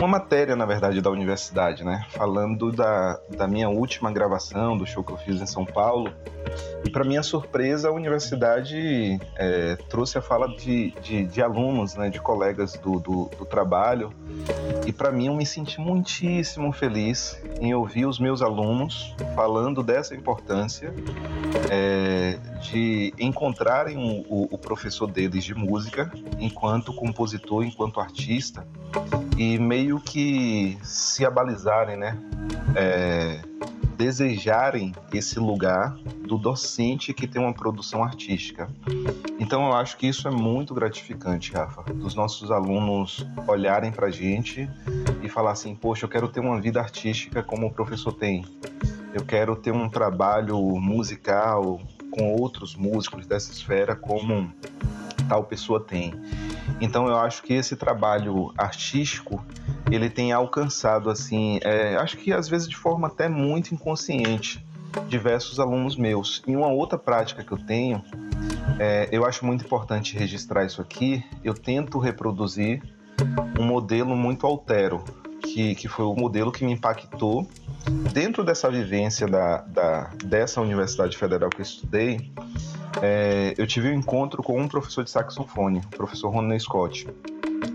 [0.02, 5.04] uma matéria, na verdade, da universidade, né, falando da, da minha última gravação do show
[5.04, 6.12] que eu fiz em São Paulo.
[6.84, 12.10] E para minha surpresa, a universidade é, trouxe a fala de, de, de, alunos, né,
[12.10, 14.12] de colegas do, do, do trabalho.
[14.84, 20.16] E para mim, eu me senti muitíssimo feliz em ouvir os meus alunos falando dessa
[20.16, 20.92] importância
[21.70, 26.10] é, de encontrarem o, o professor deles de música
[26.40, 28.66] enquanto compositor, enquanto artista,
[29.37, 32.18] e meio que se abalizarem, né?
[32.74, 33.40] É,
[33.96, 38.68] desejarem esse lugar do docente que tem uma produção artística.
[39.38, 44.11] Então eu acho que isso é muito gratificante, Rafa, dos nossos alunos olharem para a
[44.11, 44.68] gente
[45.22, 48.44] e falar assim: poxa, eu quero ter uma vida artística como o professor tem.
[49.14, 54.52] Eu quero ter um trabalho musical com outros músicos dessa esfera como
[55.28, 56.14] tal pessoa tem.
[56.81, 59.44] Então eu acho que esse trabalho artístico
[59.90, 64.64] ele tem alcançado assim, é, acho que às vezes de forma até muito inconsciente,
[65.09, 66.42] diversos alunos meus.
[66.46, 68.03] E uma outra prática que eu tenho,
[68.79, 71.25] é, eu acho muito importante registrar isso aqui.
[71.42, 72.83] Eu tento reproduzir
[73.59, 75.05] um modelo muito altero,
[75.40, 77.46] que, que foi o modelo que me impactou
[78.12, 82.33] dentro dessa vivência da, da, dessa Universidade Federal que eu estudei
[83.00, 87.07] é, eu tive um encontro com um professor de saxofone, o professor Ronnie Scott.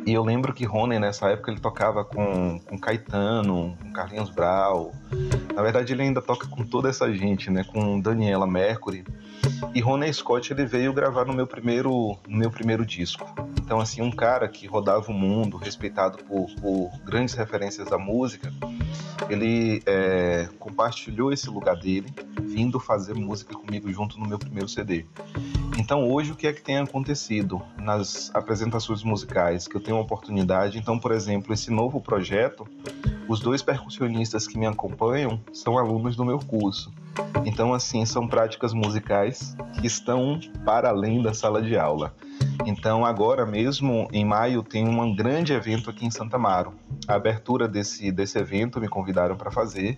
[0.08, 4.94] E eu lembro que Rony, nessa época, ele tocava com, com Caetano, com Carlinhos Brau.
[5.54, 7.66] Na verdade, ele ainda toca com toda essa gente, né?
[7.66, 9.04] Com Daniela Mercury.
[9.76, 13.30] E Ronnie Scott ele veio gravar no meu primeiro, no meu primeiro disco.
[13.62, 18.50] Então, assim, um cara que rodava o mundo, respeitado por, por grandes referências da música,
[19.30, 22.08] ele é, compartilhou esse lugar dele,
[22.44, 25.06] vindo fazer música comigo junto no meu primeiro CD.
[25.78, 29.68] Então, hoje, o que é que tem acontecido nas apresentações musicais?
[29.68, 30.78] Que eu tenho uma oportunidade.
[30.80, 32.68] Então, por exemplo, esse novo projeto,
[33.28, 36.92] os dois percussionistas que me acompanham são alunos do meu curso.
[37.46, 42.14] Então, assim, são práticas musicais que estão para além da sala de aula.
[42.66, 46.74] Então, agora mesmo, em maio, tem um grande evento aqui em Santa Amaro.
[47.08, 49.98] A abertura desse, desse evento me convidaram para fazer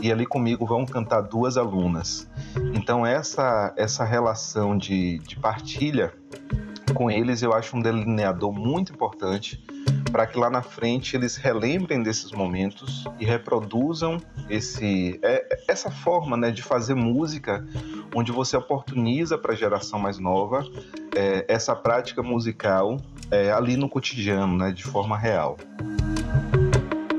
[0.00, 2.28] e ali comigo vão cantar duas alunas.
[2.74, 6.12] Então, essa, essa relação de, de partilha
[6.94, 9.62] com eles eu acho um delineador muito importante
[10.10, 16.36] para que lá na frente eles relembrem desses momentos e reproduzam esse é, essa forma
[16.38, 17.66] né, de fazer música
[18.14, 20.64] onde você oportuniza para a geração mais nova
[21.14, 22.98] é, essa prática musical
[23.30, 25.58] é, ali no cotidiano, né, de forma real.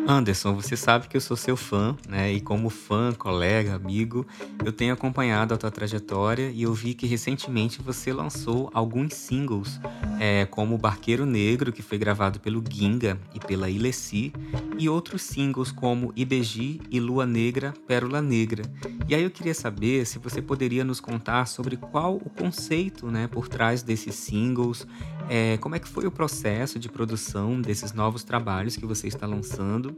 [0.10, 2.32] Anderson, você sabe que eu sou seu fã, né?
[2.32, 4.26] E como fã, colega, amigo,
[4.64, 9.82] eu tenho acompanhado a tua trajetória e eu vi que recentemente você lançou alguns singles,
[10.18, 14.32] é, como Barqueiro Negro, que foi gravado pelo Ginga e pela Ilessi,
[14.78, 18.64] e outros singles como Ibeji e Lua Negra, Pérola Negra.
[19.10, 23.28] E aí eu queria saber se você poderia nos contar sobre qual o conceito, né,
[23.28, 24.88] por trás desses singles,
[25.30, 29.28] é, como é que foi o processo de produção desses novos trabalhos que você está
[29.28, 29.97] lançando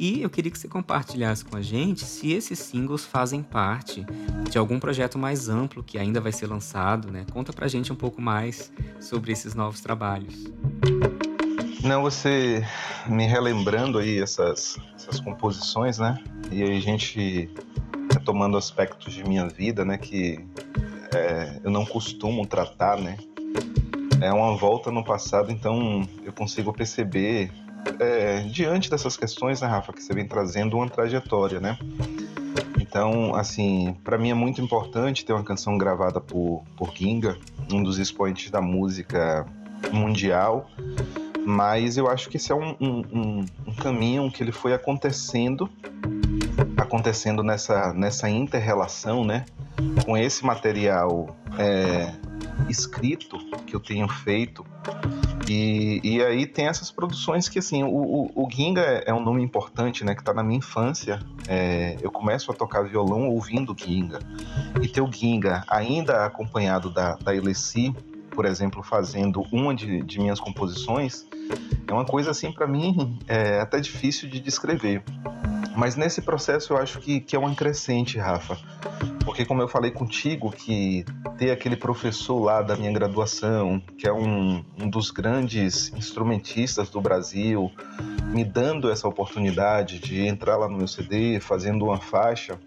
[0.00, 4.06] e eu queria que você compartilhasse com a gente se esses singles fazem parte
[4.48, 7.26] de algum projeto mais amplo que ainda vai ser lançado, né?
[7.32, 10.44] Conta pra gente um pouco mais sobre esses novos trabalhos.
[11.82, 12.64] Não, você
[13.08, 16.22] me relembrando aí essas, essas composições, né?
[16.52, 17.50] E aí a gente
[18.12, 19.98] retomando aspectos de minha vida, né?
[19.98, 20.44] Que
[21.12, 23.16] é, eu não costumo tratar, né?
[24.20, 27.50] É uma volta no passado, então eu consigo perceber
[27.98, 31.78] é, diante dessas questões, né, Rafa, que você vem trazendo uma trajetória, né?
[32.80, 37.36] Então, assim, para mim é muito importante ter uma canção gravada por, por Ginga,
[37.70, 39.44] um dos expoentes da música
[39.92, 40.70] mundial,
[41.46, 45.68] mas eu acho que esse é um, um, um caminho que ele foi acontecendo,
[46.76, 49.44] acontecendo nessa, nessa inter-relação, né?
[50.04, 52.12] Com esse material é,
[52.68, 54.64] escrito que eu tenho feito
[55.48, 59.42] e, e aí tem essas produções que, assim, o, o, o Ginga é um nome
[59.42, 60.14] importante, né?
[60.14, 61.20] Que tá na minha infância.
[61.48, 64.18] É, eu começo a tocar violão ouvindo Ginga.
[64.82, 67.94] E ter o Ginga ainda acompanhado da, da Elessi,
[68.30, 71.26] por exemplo, fazendo uma de, de minhas composições,
[71.86, 75.02] é uma coisa, assim, para mim, é até difícil de descrever.
[75.74, 78.58] Mas nesse processo eu acho que, que é uma crescente, Rafa.
[79.28, 81.04] Porque como eu falei contigo, que
[81.36, 86.98] ter aquele professor lá da minha graduação, que é um, um dos grandes instrumentistas do
[86.98, 87.70] Brasil,
[88.32, 92.58] me dando essa oportunidade de entrar lá no meu CD, fazendo uma faixa,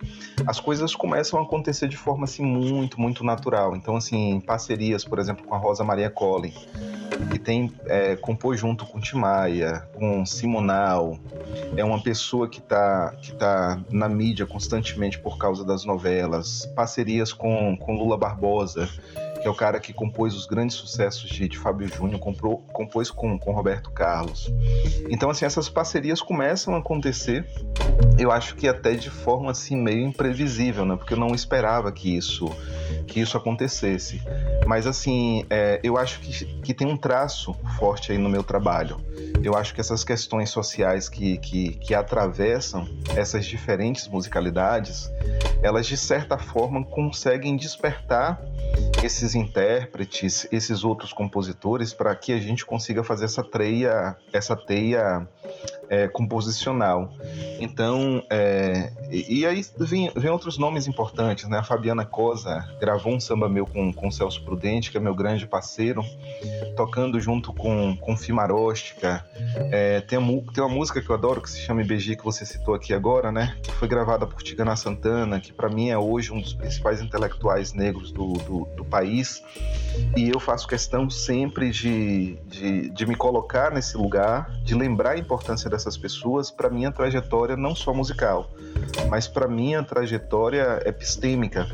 [0.45, 3.75] as coisas começam a acontecer de forma assim muito, muito natural.
[3.75, 6.53] Então, assim, parcerias, por exemplo, com a Rosa Maria Collin,
[7.31, 11.17] que tem é, compôs junto com Timaya, com Simonal,
[11.75, 17.33] é uma pessoa que está que tá na mídia constantemente por causa das novelas, parcerias
[17.33, 18.89] com, com Lula Barbosa,
[19.41, 23.09] que é o cara que compôs os grandes sucessos de, de Fábio Júnior, comprou, compôs
[23.09, 24.53] com, com Roberto Carlos.
[25.09, 27.45] Então, assim, essas parcerias começam a acontecer,
[28.17, 30.95] eu acho que até de forma assim meio imprevisível, né?
[30.95, 32.49] Porque eu não esperava que isso
[33.07, 34.21] que isso acontecesse.
[34.65, 38.97] Mas assim, é, eu acho que, que tem um traço forte aí no meu trabalho.
[39.43, 45.09] Eu acho que essas questões sociais que, que, que atravessam essas diferentes musicalidades,
[45.61, 48.41] elas de certa forma conseguem despertar
[49.03, 55.27] esses intérpretes, esses outros compositores, para que a gente consiga fazer essa teia, essa teia
[55.91, 57.11] é, composicional.
[57.59, 61.57] Então, é, e, e, aí vem, vem, outros nomes importantes, né?
[61.57, 65.45] A Fabiana Cosa gravou um samba meu com, com Celso Prudente, que é meu grande
[65.45, 66.01] parceiro,
[66.77, 69.25] tocando junto com, com Fimaróstica.
[69.69, 70.17] É, tem,
[70.53, 73.29] tem uma música que eu adoro que se chama IBG, que você citou aqui agora,
[73.29, 73.57] né?
[73.61, 77.73] Que foi gravada por Tigana Santana, que para mim é hoje um dos principais intelectuais
[77.73, 79.43] negros do, do, do país.
[80.15, 85.17] E eu faço questão sempre de, de, de me colocar nesse lugar, de lembrar a
[85.17, 88.49] importância dessa dessas pessoas para minha trajetória não só musical,
[89.09, 91.67] mas para minha trajetória epistêmica.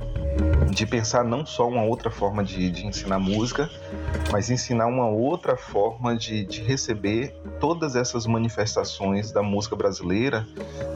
[0.69, 3.67] de pensar não só uma outra forma de, de ensinar música,
[4.31, 10.45] mas ensinar uma outra forma de, de, receber todas essas manifestações da música brasileira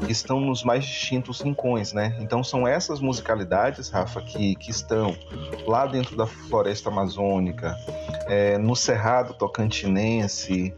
[0.06, 2.16] que estão nos mais distintos rincões, né?
[2.20, 5.16] Então são essas musicalidades, Rafa, que, que estão
[5.66, 7.76] lá dentro da floresta amazônica,
[8.28, 10.74] é, no Cerrado Tocantinense,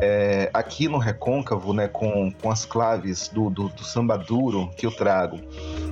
[0.00, 4.86] é, aqui no Recôncavo, né, com, com as claves do, do, do samba duro que
[4.86, 5.40] eu trago.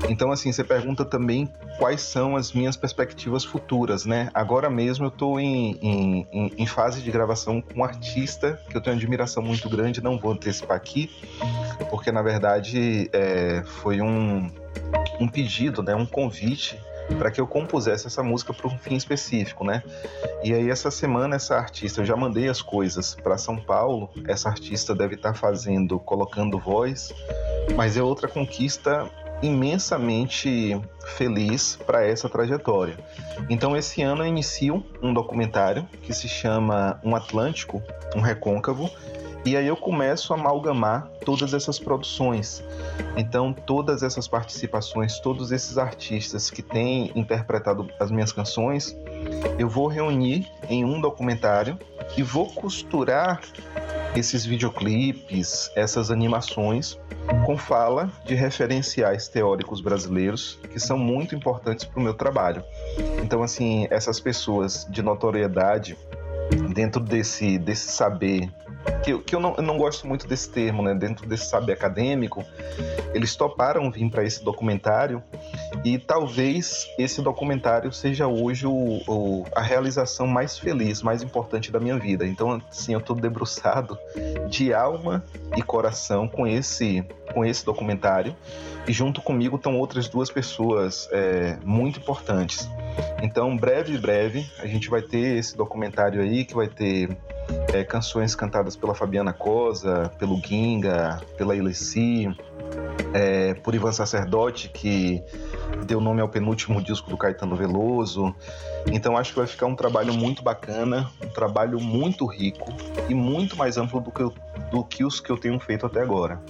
[0.08, 4.30] Então, assim, você pergunta também quais são as minhas perspectivas futuras, né?
[4.32, 8.80] Agora mesmo eu estou em, em, em, fase de gravação com um artista que eu
[8.80, 11.10] tenho admiração muito grande, não vou antecipar aqui,
[11.90, 14.50] porque na verdade é, foi um,
[15.20, 16.80] um pedido, né, um convite
[17.18, 19.82] para que eu compusesse essa música para um fim específico, né?
[20.42, 24.10] E aí essa semana essa artista, eu já mandei as coisas para São Paulo.
[24.26, 27.12] Essa artista deve estar tá fazendo, colocando voz,
[27.76, 29.08] mas é outra conquista
[29.42, 30.80] imensamente
[31.16, 32.96] feliz para essa trajetória.
[33.48, 37.82] Então esse ano eu inicio um documentário que se chama Um Atlântico,
[38.14, 38.90] um Recôncavo,
[39.46, 42.64] e aí eu começo a amalgamar todas essas produções.
[43.16, 48.96] Então, todas essas participações, todos esses artistas que têm interpretado as minhas canções,
[49.56, 51.78] eu vou reunir em um documentário
[52.16, 53.40] e vou costurar
[54.16, 56.98] esses videoclipes, essas animações,
[57.44, 62.64] com fala de referenciais teóricos brasileiros que são muito importantes para o meu trabalho.
[63.22, 65.96] Então, assim, essas pessoas de notoriedade
[66.72, 68.50] dentro desse, desse saber
[69.02, 70.94] que, que eu, não, eu não gosto muito desse termo, né?
[70.94, 72.44] Dentro desse saber acadêmico,
[73.14, 75.22] eles toparam vir para esse documentário
[75.84, 81.78] e talvez esse documentário seja hoje o, o, a realização mais feliz, mais importante da
[81.78, 82.26] minha vida.
[82.26, 83.98] Então, assim, eu estou debruçado
[84.48, 85.24] de alma
[85.56, 88.34] e coração com esse, com esse documentário
[88.88, 92.68] e junto comigo estão outras duas pessoas é, muito importantes.
[93.22, 97.16] Então, breve, breve, a gente vai ter esse documentário aí que vai ter
[97.72, 102.28] é, canções cantadas pela Fabiana Cosa, pelo Ginga, pela Ilessi,
[103.12, 105.22] é, por Ivan Sacerdote, que
[105.86, 108.34] deu nome ao penúltimo disco do Caetano Veloso.
[108.92, 112.72] Então acho que vai ficar um trabalho muito bacana, um trabalho muito rico
[113.08, 114.32] e muito mais amplo do que, eu,
[114.70, 116.40] do que os que eu tenho feito até agora.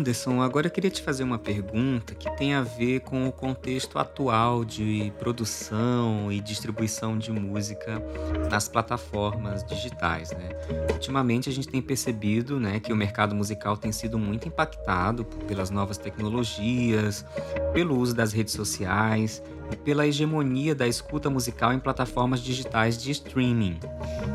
[0.00, 3.98] Anderson, agora eu queria te fazer uma pergunta que tem a ver com o contexto
[3.98, 8.02] atual de produção e distribuição de música
[8.50, 10.48] nas plataformas digitais, né?
[10.90, 15.68] Ultimamente a gente tem percebido, né, que o mercado musical tem sido muito impactado pelas
[15.68, 17.26] novas tecnologias,
[17.74, 23.10] pelo uso das redes sociais e pela hegemonia da escuta musical em plataformas digitais de
[23.10, 23.78] streaming.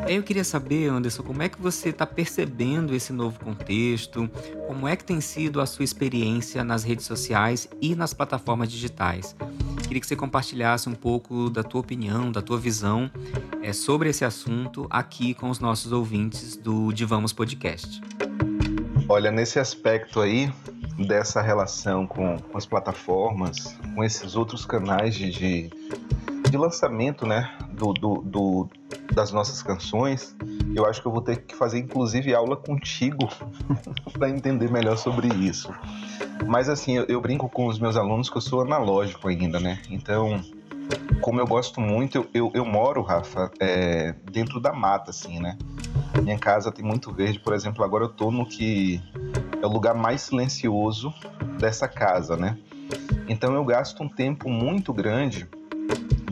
[0.08, 4.30] Eu queria saber, Anderson, como é que você está percebendo esse novo contexto?
[4.68, 9.36] Como é que tem sido a sua experiência nas redes sociais e nas plataformas digitais?
[9.84, 13.10] Queria que você compartilhasse um pouco da tua opinião, da tua visão
[13.62, 18.02] é, sobre esse assunto aqui com os nossos ouvintes do Divamos Podcast.
[19.08, 20.52] Olha, nesse aspecto aí,
[20.98, 25.70] dessa relação com, com as plataformas, com esses outros canais de, de,
[26.50, 28.70] de lançamento né, do, do, do,
[29.14, 30.36] das nossas canções,
[30.74, 33.30] eu acho que eu vou ter que fazer inclusive aula contigo
[34.14, 35.72] para entender melhor sobre isso.
[36.48, 39.82] Mas assim, eu, eu, brinco com os meus alunos que eu sou analógico ainda, né?
[39.90, 40.42] Então,
[41.22, 45.58] como eu gosto muito, eu, eu, eu moro, Rafa, é, dentro da mata, assim, né?
[46.22, 49.02] Minha casa tem muito verde, por exemplo, agora eu tô no que
[49.62, 51.14] é o lugar mais silencioso
[51.60, 52.58] dessa casa, né?
[53.28, 55.48] Então eu gasto um tempo muito grande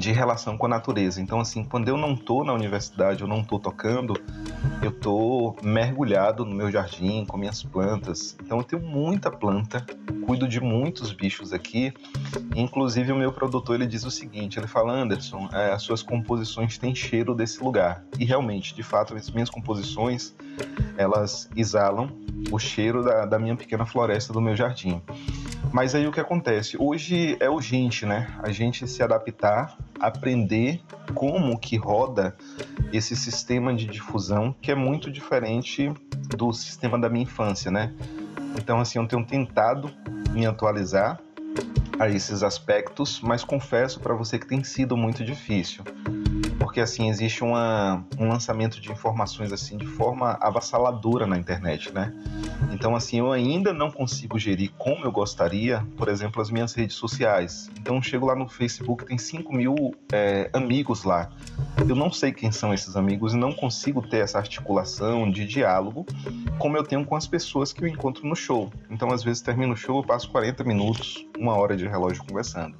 [0.03, 1.21] de relação com a natureza.
[1.21, 4.13] Então, assim, quando eu não tô na universidade, eu não tô tocando,
[4.81, 8.35] eu tô mergulhado no meu jardim, com minhas plantas.
[8.43, 9.85] Então, eu tenho muita planta,
[10.25, 11.93] cuido de muitos bichos aqui.
[12.53, 16.77] Inclusive, o meu produtor ele diz o seguinte: ele fala, Anderson, é, as suas composições
[16.77, 18.03] têm cheiro desse lugar.
[18.19, 20.35] E realmente, de fato, as minhas composições
[20.97, 22.09] elas exalam
[22.51, 25.01] o cheiro da, da minha pequena floresta do meu jardim.
[25.71, 26.77] Mas aí o que acontece?
[26.79, 28.27] Hoje é urgente, né?
[28.43, 30.81] A gente se adaptar, aprender
[31.13, 32.35] como que roda
[32.91, 35.91] esse sistema de difusão, que é muito diferente
[36.37, 37.93] do sistema da minha infância, né?
[38.57, 39.91] Então, assim, eu tenho tentado
[40.31, 41.19] me atualizar
[41.99, 45.83] a esses aspectos, mas confesso para você que tem sido muito difícil.
[46.59, 52.13] Porque assim existe uma, um lançamento de informações assim de forma avassaladora na internet, né?
[52.71, 56.95] Então assim eu ainda não consigo gerir como eu gostaria, por exemplo, as minhas redes
[56.95, 57.69] sociais.
[57.79, 59.75] Então chego lá no Facebook tem 5 mil
[60.11, 61.29] é, amigos lá.
[61.87, 66.05] Eu não sei quem são esses amigos e não consigo ter essa articulação de diálogo
[66.57, 68.71] como eu tenho com as pessoas que eu encontro no show.
[68.89, 72.75] Então às vezes termino o show, eu passo 40 minutos, uma hora de relógio conversando.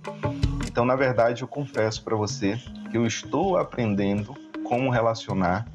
[0.73, 2.59] Então, na verdade, eu confesso para você
[2.89, 5.67] que eu estou aprendendo como relacionar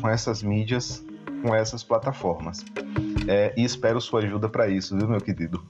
[0.00, 1.04] com essas mídias,
[1.42, 2.64] com essas plataformas.
[3.26, 5.66] É, e espero sua ajuda para isso, viu, meu querido?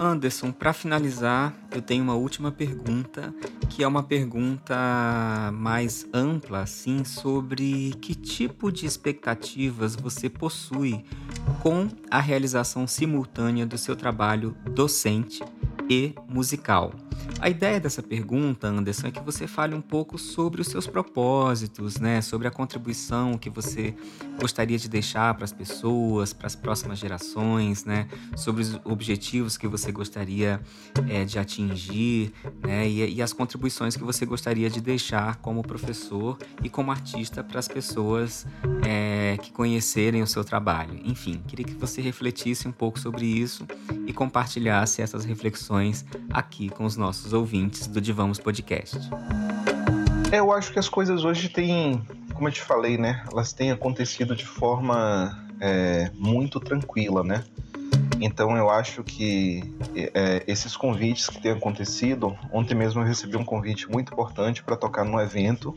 [0.00, 3.34] Anderson, para finalizar, eu tenho uma última pergunta,
[3.68, 4.74] que é uma pergunta
[5.52, 11.04] mais ampla, assim, sobre que tipo de expectativas você possui
[11.62, 15.44] com a realização simultânea do seu trabalho docente
[15.88, 16.92] e musical.
[17.40, 21.98] A ideia dessa pergunta, Anderson, é que você fale um pouco sobre os seus propósitos,
[21.98, 22.20] né?
[22.20, 23.94] Sobre a contribuição que você
[24.38, 28.08] gostaria de deixar para as pessoas, para as próximas gerações, né?
[28.36, 30.60] Sobre os objetivos que você gostaria
[31.08, 32.32] é, de atingir,
[32.62, 32.88] né?
[32.88, 37.58] E, e as contribuições que você gostaria de deixar como professor e como artista para
[37.58, 38.46] as pessoas
[38.86, 40.98] é, que conhecerem o seu trabalho.
[41.04, 43.66] Enfim, queria que você refletisse um pouco sobre isso
[44.06, 45.73] e compartilhasse essas reflexões
[46.30, 48.98] aqui com os nossos ouvintes do Divamos Podcast.
[50.30, 52.02] É, eu acho que as coisas hoje têm,
[52.34, 53.24] como eu te falei, né?
[53.30, 57.44] Elas têm acontecido de forma é, muito tranquila, né?
[58.20, 59.62] Então eu acho que
[59.94, 64.76] é, esses convites que têm acontecido, ontem mesmo eu recebi um convite muito importante para
[64.76, 65.74] tocar num evento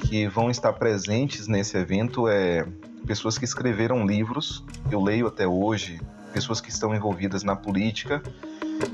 [0.00, 2.66] que vão estar presentes nesse evento é
[3.06, 6.00] pessoas que escreveram livros, eu leio até hoje,
[6.32, 8.22] pessoas que estão envolvidas na política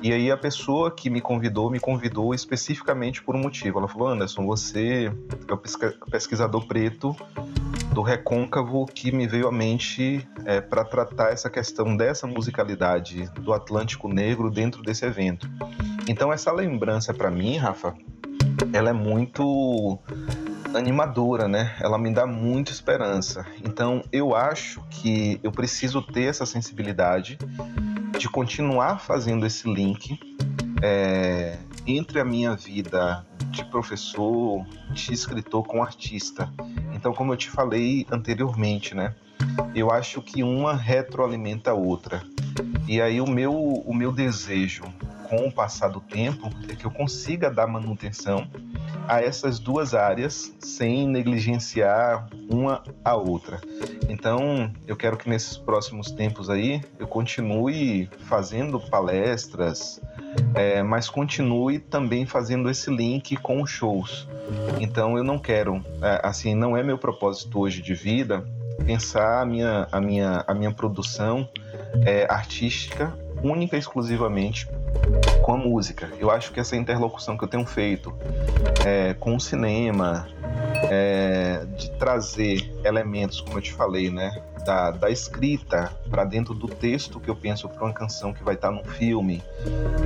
[0.02, 3.78] e aí a pessoa que me convidou, me convidou especificamente por um motivo.
[3.78, 5.12] Ela falou, Anderson, você
[5.48, 7.14] é o pesquisador preto
[7.92, 13.52] do recôncavo que me veio à mente é, para tratar essa questão dessa musicalidade do
[13.52, 15.48] Atlântico Negro dentro desse evento.
[16.06, 17.94] Então essa lembrança para mim, Rafa,
[18.72, 19.98] ela é muito
[20.74, 21.74] animadora, né?
[21.80, 23.46] Ela me dá muita esperança.
[23.64, 27.38] Então eu acho que eu preciso ter essa sensibilidade
[28.18, 30.18] de continuar fazendo esse link
[30.82, 36.50] é, entre a minha vida de professor, de escritor com artista.
[36.94, 39.14] Então, como eu te falei anteriormente, né?
[39.74, 42.22] Eu acho que uma retroalimenta a outra.
[42.88, 44.84] E aí o meu, o meu desejo
[45.28, 48.48] com o passar do tempo é que eu consiga dar manutenção
[49.08, 53.60] a essas duas áreas sem negligenciar uma a outra.
[54.08, 60.00] Então, eu quero que nesses próximos tempos aí eu continue fazendo palestras,
[60.54, 64.28] é, mas continue também fazendo esse link com os shows.
[64.80, 68.46] Então, eu não quero, é, assim, não é meu propósito hoje de vida
[68.84, 71.48] pensar a minha, a minha, a minha produção
[72.04, 74.68] é, artística única e exclusivamente
[75.42, 76.10] com a música.
[76.18, 78.14] Eu acho que essa interlocução que eu tenho feito
[78.84, 80.28] é, com o cinema,
[80.90, 86.66] é, de trazer elementos, como eu te falei, né, da, da escrita para dentro do
[86.66, 89.42] texto que eu penso para uma canção que vai estar tá num filme,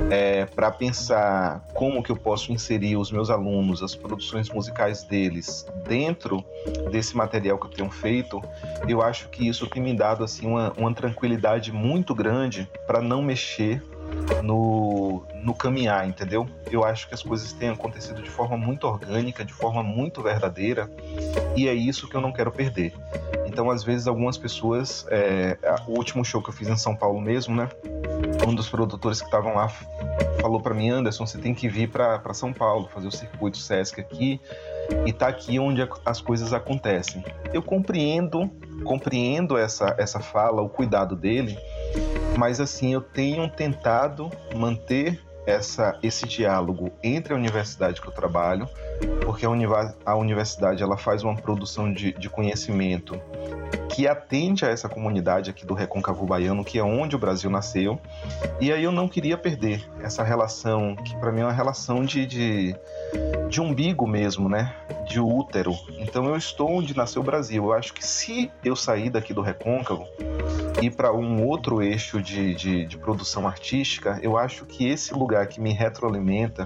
[0.09, 5.65] é, para pensar como que eu posso inserir os meus alunos, as produções musicais deles
[5.87, 6.45] dentro
[6.91, 8.41] desse material que eu tenho feito,
[8.87, 13.21] eu acho que isso tem me dado assim uma, uma tranquilidade muito grande para não
[13.21, 13.83] mexer
[14.43, 16.47] no, no caminhar, entendeu?
[16.69, 20.89] Eu acho que as coisas têm acontecido de forma muito orgânica, de forma muito verdadeira,
[21.55, 22.93] e é isso que eu não quero perder.
[23.51, 25.05] Então, às vezes, algumas pessoas.
[25.09, 27.67] É, o último show que eu fiz em São Paulo mesmo, né?
[28.47, 29.67] Um dos produtores que estavam lá
[30.39, 33.99] falou para mim: Anderson, você tem que vir para São Paulo, fazer o circuito Sesc
[33.99, 34.39] aqui,
[35.05, 37.25] e tá aqui onde as coisas acontecem.
[37.53, 38.49] Eu compreendo,
[38.85, 41.57] compreendo essa, essa fala, o cuidado dele,
[42.37, 48.67] mas assim eu tenho tentado manter essa, esse diálogo entre a universidade que eu trabalho,
[49.25, 53.19] porque a, a universidade ela faz uma produção de, de conhecimento
[53.91, 57.99] que atende a essa comunidade aqui do Recôncavo Baiano, que é onde o Brasil nasceu.
[58.59, 62.25] E aí eu não queria perder essa relação, que para mim é uma relação de,
[62.25, 62.75] de,
[63.49, 64.73] de umbigo mesmo, né?
[65.07, 65.73] De útero.
[65.99, 67.65] Então eu estou onde nasceu o Brasil.
[67.65, 70.07] Eu acho que se eu sair daqui do Recôncavo,
[70.81, 75.47] ir para um outro eixo de, de, de, produção artística, eu acho que esse lugar
[75.47, 76.65] que me retroalimenta,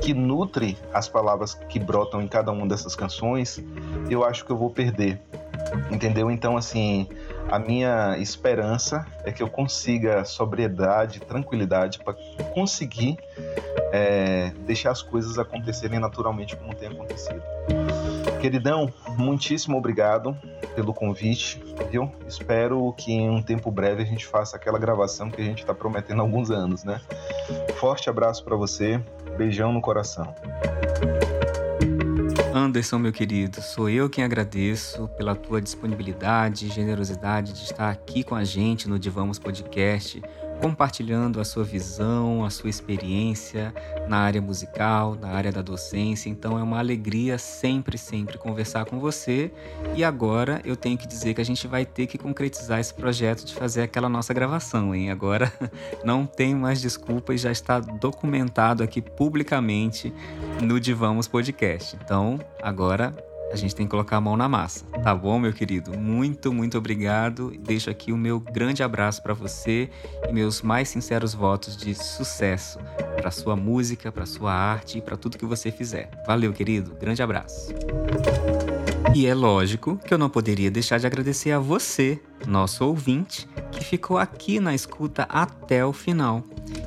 [0.00, 3.62] que nutre as palavras que brotam em cada uma dessas canções,
[4.08, 5.20] eu acho que eu vou perder.
[5.90, 6.30] Entendeu?
[6.30, 7.08] Então, assim,
[7.50, 12.14] a minha esperança é que eu consiga sobriedade, tranquilidade para
[12.54, 13.18] conseguir
[13.92, 17.42] é, deixar as coisas acontecerem naturalmente como tem acontecido.
[18.40, 20.36] Queridão, muitíssimo obrigado
[20.74, 22.10] pelo convite, viu?
[22.26, 25.74] Espero que em um tempo breve a gente faça aquela gravação que a gente está
[25.74, 27.00] prometendo há alguns anos, né?
[27.78, 29.00] Forte abraço para você,
[29.36, 30.34] beijão no coração.
[32.60, 38.22] Anderson, meu querido, sou eu quem agradeço pela tua disponibilidade e generosidade de estar aqui
[38.22, 40.20] com a gente no Divamos Podcast
[40.60, 43.74] compartilhando a sua visão, a sua experiência
[44.06, 46.28] na área musical, na área da docência.
[46.28, 49.50] Então é uma alegria sempre, sempre conversar com você.
[49.96, 53.44] E agora eu tenho que dizer que a gente vai ter que concretizar esse projeto
[53.44, 55.10] de fazer aquela nossa gravação, hein?
[55.10, 55.52] Agora
[56.04, 60.12] não tem mais desculpa e já está documentado aqui publicamente
[60.60, 61.96] no Divamos Podcast.
[62.02, 63.14] Então agora
[63.50, 64.84] a gente tem que colocar a mão na massa.
[65.02, 65.98] Tá bom, meu querido?
[65.98, 67.52] Muito, muito obrigado.
[67.58, 69.90] Deixo aqui o meu grande abraço para você
[70.28, 72.78] e meus mais sinceros votos de sucesso
[73.16, 76.10] para sua música, para sua arte e para tudo que você fizer.
[76.26, 76.94] Valeu, querido.
[77.00, 77.74] Grande abraço.
[79.14, 83.84] E é lógico que eu não poderia deixar de agradecer a você, nosso ouvinte, que
[83.84, 86.44] ficou aqui na escuta até o final.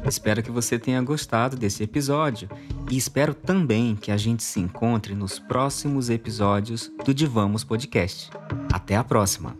[0.07, 2.49] Espero que você tenha gostado desse episódio
[2.89, 8.29] e espero também que a gente se encontre nos próximos episódios do Divamos Podcast.
[8.71, 9.57] Até a próxima!